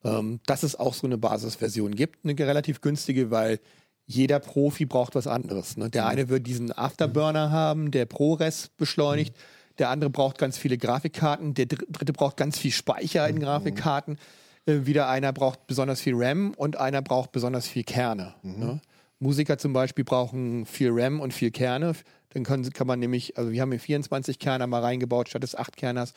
[0.04, 3.60] ähm, dass es auch so eine Basisversion gibt, eine relativ günstige, weil
[4.06, 5.76] jeder Profi braucht was anderes.
[5.76, 5.88] Ne?
[5.90, 9.34] Der eine wird diesen Afterburner haben, der ProRes beschleunigt.
[9.78, 11.54] Der andere braucht ganz viele Grafikkarten.
[11.54, 14.18] Der dr- dritte braucht ganz viel Speicher in Grafikkarten.
[14.66, 18.34] Äh, wieder einer braucht besonders viel RAM und einer braucht besonders viel Kerne.
[18.42, 18.80] Ne?
[19.18, 21.94] Musiker zum Beispiel brauchen viel RAM und viel Kerne.
[22.30, 25.54] Dann können, kann man nämlich, also wir haben hier 24 Kerner mal reingebaut statt des
[25.54, 26.12] 8 Kerners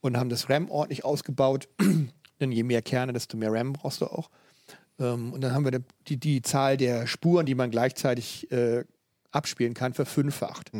[0.00, 1.68] und haben das RAM ordentlich ausgebaut.
[2.40, 4.30] Denn je mehr Kerne, desto mehr RAM brauchst du auch.
[5.00, 8.84] Ähm, und dann haben wir die, die Zahl der Spuren, die man gleichzeitig äh,
[9.32, 10.72] abspielen kann, verfünffacht.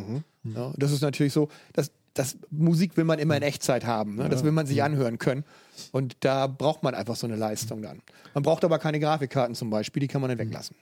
[0.45, 4.17] Ja, und das ist natürlich so, dass das Musik will man immer in Echtzeit haben.
[4.17, 4.29] Ne?
[4.29, 5.45] Das will man sich anhören können.
[5.93, 8.03] Und da braucht man einfach so eine Leistung dann.
[8.35, 10.77] Man braucht aber keine Grafikkarten zum Beispiel, die kann man dann weglassen.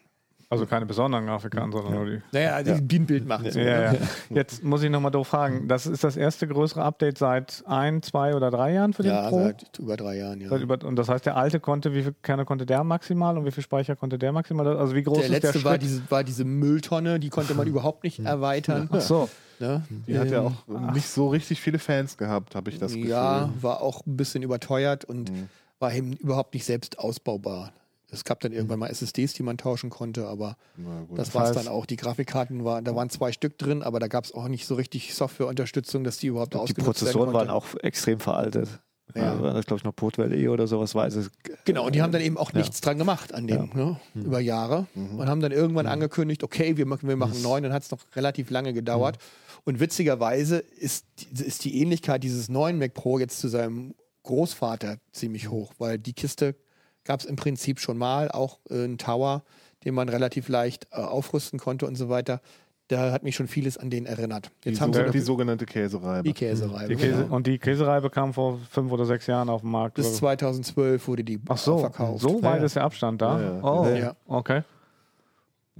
[0.50, 2.22] Also keine besonderen Grafikkarten, sondern nur die.
[2.32, 3.50] Naja, die die ein Bild machen.
[3.50, 3.98] So, Ja, ne?
[4.00, 4.06] ja.
[4.36, 5.68] Jetzt muss ich nochmal doof fragen.
[5.68, 9.28] Das ist das erste größere Update seit ein, zwei oder drei Jahren für den ja
[9.28, 9.42] Pro?
[9.44, 10.56] seit über drei Jahren, ja.
[10.56, 13.50] Über, und das heißt, der alte konnte, wie viel Kerne konnte der maximal und wie
[13.50, 14.66] viel Speicher konnte der maximal?
[14.78, 15.82] Also wie groß Der ist letzte der war, Schritt?
[15.82, 18.88] diese, war diese Mülltonne, die konnte man überhaupt nicht erweitern.
[18.92, 19.28] Ach so.
[19.60, 19.82] Ne?
[20.06, 23.10] Die hat ja Ähm, auch nicht so richtig viele Fans gehabt, habe ich das Gefühl.
[23.10, 25.48] Ja, war auch ein bisschen überteuert und Mhm.
[25.80, 27.72] war eben überhaupt nicht selbst ausbaubar.
[28.10, 30.56] Es gab dann irgendwann mal SSDs, die man tauschen konnte, aber
[31.14, 31.84] das war es dann auch.
[31.84, 34.76] Die Grafikkarten waren, da waren zwei Stück drin, aber da gab es auch nicht so
[34.76, 38.68] richtig Softwareunterstützung, dass die überhaupt Die ausgenutzt Prozessoren werden waren auch extrem veraltet.
[39.14, 39.34] Ja.
[39.34, 39.42] Ja.
[39.42, 41.30] War das, glaube ich, noch Portwell E oder sowas weiß es.
[41.64, 43.98] Genau, und die haben dann eben auch nichts dran gemacht an dem, ne?
[44.12, 44.22] Hm.
[44.22, 44.86] über Jahre.
[44.94, 48.00] Und haben dann irgendwann angekündigt, okay, wir machen, wir machen neun, dann hat es noch
[48.16, 49.16] relativ lange gedauert.
[49.16, 49.22] Hm.
[49.64, 53.94] Und witzigerweise ist, die- ist die Ähnlichkeit dieses neuen Mac Pro jetzt zu seinem
[54.24, 56.54] Großvater ziemlich hoch, weil die Kiste
[57.08, 59.42] gab es im Prinzip schon mal, auch äh, ein Tower,
[59.84, 62.40] den man relativ leicht äh, aufrüsten konnte und so weiter.
[62.88, 64.50] Da hat mich schon vieles an den erinnert.
[64.64, 66.22] Die, Jetzt haben sie so, noch die sogenannte Käsereibe.
[66.22, 66.88] die Käsereibe.
[66.88, 67.34] Die Käse, genau.
[67.36, 69.94] Und die Käsereibe kam vor fünf oder sechs Jahren auf den Markt.
[69.96, 70.14] Bis oder?
[70.16, 72.20] 2012 wurde die Ach so, verkauft.
[72.22, 73.40] so weit ist der Abstand da.
[73.40, 73.62] Ja, ja.
[73.62, 74.16] Oh, Ja.
[74.26, 74.62] okay.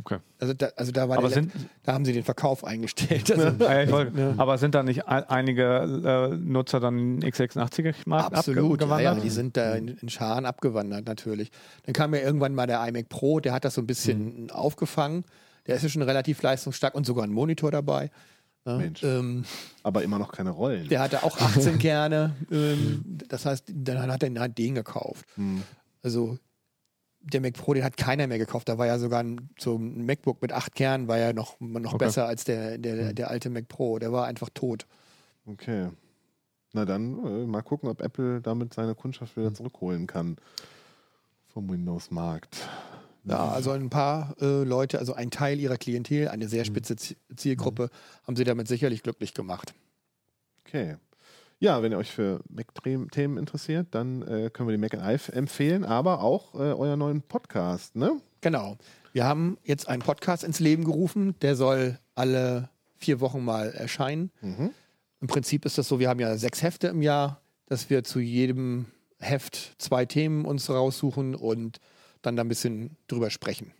[0.01, 0.19] Okay.
[0.39, 3.31] Also da, also da, war sind- da haben sie den Verkauf eingestellt.
[3.33, 5.65] Also, ja, Aber sind da nicht ein- einige
[6.33, 9.25] äh, Nutzer dann x86-Markt Absolut, ja, ja, abgewandert?
[9.25, 11.51] die sind da in, in Scharen abgewandert natürlich.
[11.85, 14.51] Dann kam ja irgendwann mal der iMac Pro, der hat das so ein bisschen Mhm.
[14.51, 15.25] aufgefangen.
[15.67, 18.11] Der ist ja schon relativ leistungsstark und sogar ein Monitor dabei.
[18.65, 19.03] Mensch.
[19.03, 19.45] ähm,
[19.83, 20.89] Aber immer noch keine Rollen.
[20.89, 22.35] der hatte auch 18 Kerne.
[22.53, 25.25] Ähm, das heißt, dann hat er halt den gekauft.
[25.37, 25.63] Hm.
[26.03, 26.39] Also
[27.33, 28.69] der Mac Pro, den hat keiner mehr gekauft.
[28.69, 31.95] Da war ja sogar ein, so ein MacBook mit 8 Kernen, war ja noch, noch
[31.95, 32.05] Okay.
[32.05, 33.99] besser als der, der, der alte Mac Pro.
[33.99, 34.87] Der war einfach tot.
[35.47, 35.89] Okay.
[36.73, 40.37] Na dann äh, mal gucken, ob Apple damit seine Kundschaft wieder zurückholen kann
[41.47, 42.69] vom Windows-Markt.
[43.25, 47.17] Ja, also ein paar äh, Leute, also ein Teil ihrer Klientel, eine sehr spitze Z-
[47.37, 47.91] Zielgruppe,
[48.27, 49.75] haben sie damit sicherlich glücklich gemacht.
[50.65, 50.97] Okay.
[51.61, 55.85] Ja, wenn ihr euch für Mac-Themen interessiert, dann äh, können wir die Mac Live empfehlen,
[55.85, 58.21] aber auch äh, euren neuen Podcast, ne?
[58.41, 58.79] Genau.
[59.13, 64.31] Wir haben jetzt einen Podcast ins Leben gerufen, der soll alle vier Wochen mal erscheinen.
[64.41, 64.71] Mhm.
[65.21, 68.21] Im Prinzip ist das so, wir haben ja sechs Hefte im Jahr, dass wir zu
[68.21, 68.87] jedem
[69.19, 71.81] Heft zwei Themen uns raussuchen und
[72.23, 73.73] dann da ein bisschen drüber sprechen.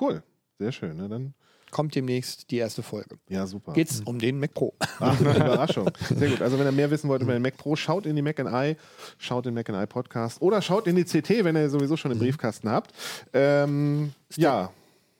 [0.00, 0.22] Cool.
[0.58, 0.96] Sehr schön.
[0.96, 1.10] Ne?
[1.10, 1.34] Dann,
[1.70, 3.18] Kommt demnächst die erste Folge.
[3.28, 3.72] ja, super.
[3.72, 4.74] Geht's um den Mac Pro.
[5.00, 5.90] Ach, eine Überraschung.
[6.14, 6.40] Sehr gut.
[6.42, 8.76] Also wenn ihr mehr wissen wollt über den Mac Pro, schaut in die Mac I,
[9.18, 12.10] schaut in den Mac I Podcast oder schaut in die CT, wenn ihr sowieso schon
[12.10, 12.92] den Briefkasten habt.
[13.32, 14.70] Ähm, ja,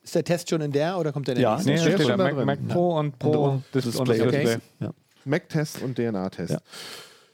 [0.03, 1.71] Ist der Test schon in der oder kommt der in der Ja, nächsten?
[1.71, 2.45] Nee, steht schon da Mac, drin.
[2.45, 3.99] Mac Pro und Pro Display.
[3.99, 4.29] und das okay.
[4.43, 4.57] Display.
[4.79, 4.91] Ja.
[5.25, 6.51] Mac-Test und DNA-Test.
[6.53, 6.59] Ja.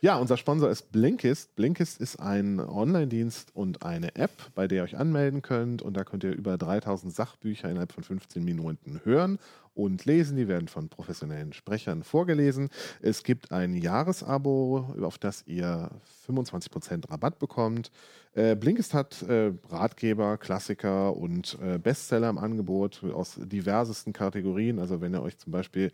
[0.06, 1.56] Ja, unser Sponsor ist Blinkist.
[1.56, 5.82] Blinkist ist ein Online-Dienst und eine App, bei der ihr euch anmelden könnt.
[5.82, 9.40] Und da könnt ihr über 3000 Sachbücher innerhalb von 15 Minuten hören
[9.74, 10.38] und lesen.
[10.38, 12.70] Die werden von professionellen Sprechern vorgelesen.
[13.02, 15.90] Es gibt ein Jahresabo, auf das ihr
[16.28, 17.90] 25% Rabatt bekommt.
[18.36, 24.78] Äh, Blinkist hat äh, Ratgeber, Klassiker und äh, Bestseller im Angebot aus diversesten Kategorien.
[24.78, 25.92] Also wenn ihr euch zum Beispiel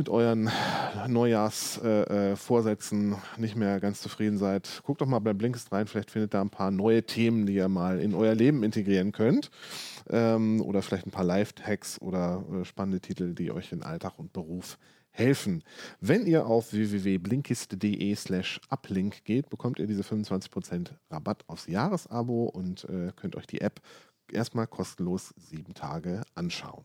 [0.00, 0.50] mit euren
[1.08, 5.86] Neujahrsvorsätzen äh, nicht mehr ganz zufrieden seid, guckt doch mal bei Blinkist rein.
[5.86, 9.50] Vielleicht findet da ein paar neue Themen, die ihr mal in euer Leben integrieren könnt.
[10.08, 14.32] Ähm, oder vielleicht ein paar Live-Hacks oder äh, spannende Titel, die euch in Alltag und
[14.32, 14.78] Beruf
[15.10, 15.64] helfen.
[16.00, 22.84] Wenn ihr auf www.blinkist.de slash uplink geht, bekommt ihr diese 25% Rabatt aufs Jahresabo und
[22.84, 23.82] äh, könnt euch die App
[24.32, 26.84] erstmal kostenlos sieben Tage anschauen.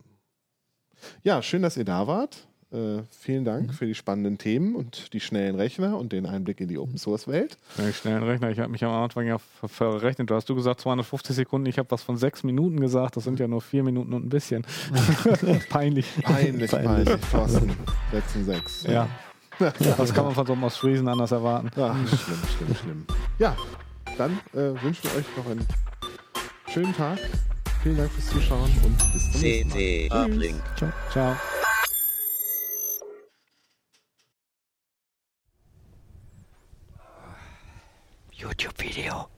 [1.24, 2.50] Ja, schön, dass ihr da wart.
[2.76, 3.72] Äh, vielen Dank mhm.
[3.72, 7.26] für die spannenden Themen und die schnellen Rechner und den Einblick in die Open Source
[7.28, 7.58] Welt.
[7.78, 10.30] Ja, die schnellen Rechner, ich habe mich am Anfang ja verrechnet.
[10.30, 13.16] Du hast du gesagt 250 Sekunden, ich habe was von sechs Minuten gesagt.
[13.16, 14.66] Das sind ja nur vier Minuten und ein bisschen.
[15.70, 16.06] peinlich.
[16.22, 17.10] Peinlich, peinlich.
[17.32, 17.72] Thorsten,
[18.12, 18.84] 6 und 6.
[18.84, 19.08] Ja.
[19.58, 21.72] Das kann man von so einem Ostfriesen anders erwarten.
[21.78, 23.06] Ach, schlimm, schlimm, schlimm.
[23.40, 23.56] Ja,
[24.18, 25.66] dann äh, wünschen wir euch noch einen
[26.68, 27.20] schönen Tag.
[27.82, 30.26] Vielen Dank fürs Zuschauen und bis zum nächsten Mal.
[30.26, 30.62] Uplink.
[30.76, 30.92] Ciao.
[31.10, 31.36] Ciao.
[38.38, 39.30] YouTube-Video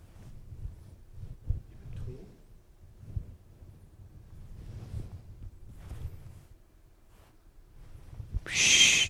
[8.49, 9.09] Shh.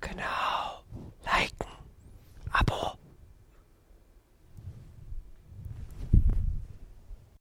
[0.00, 0.82] Genau.
[1.26, 1.68] Liken.
[2.52, 2.98] Abo.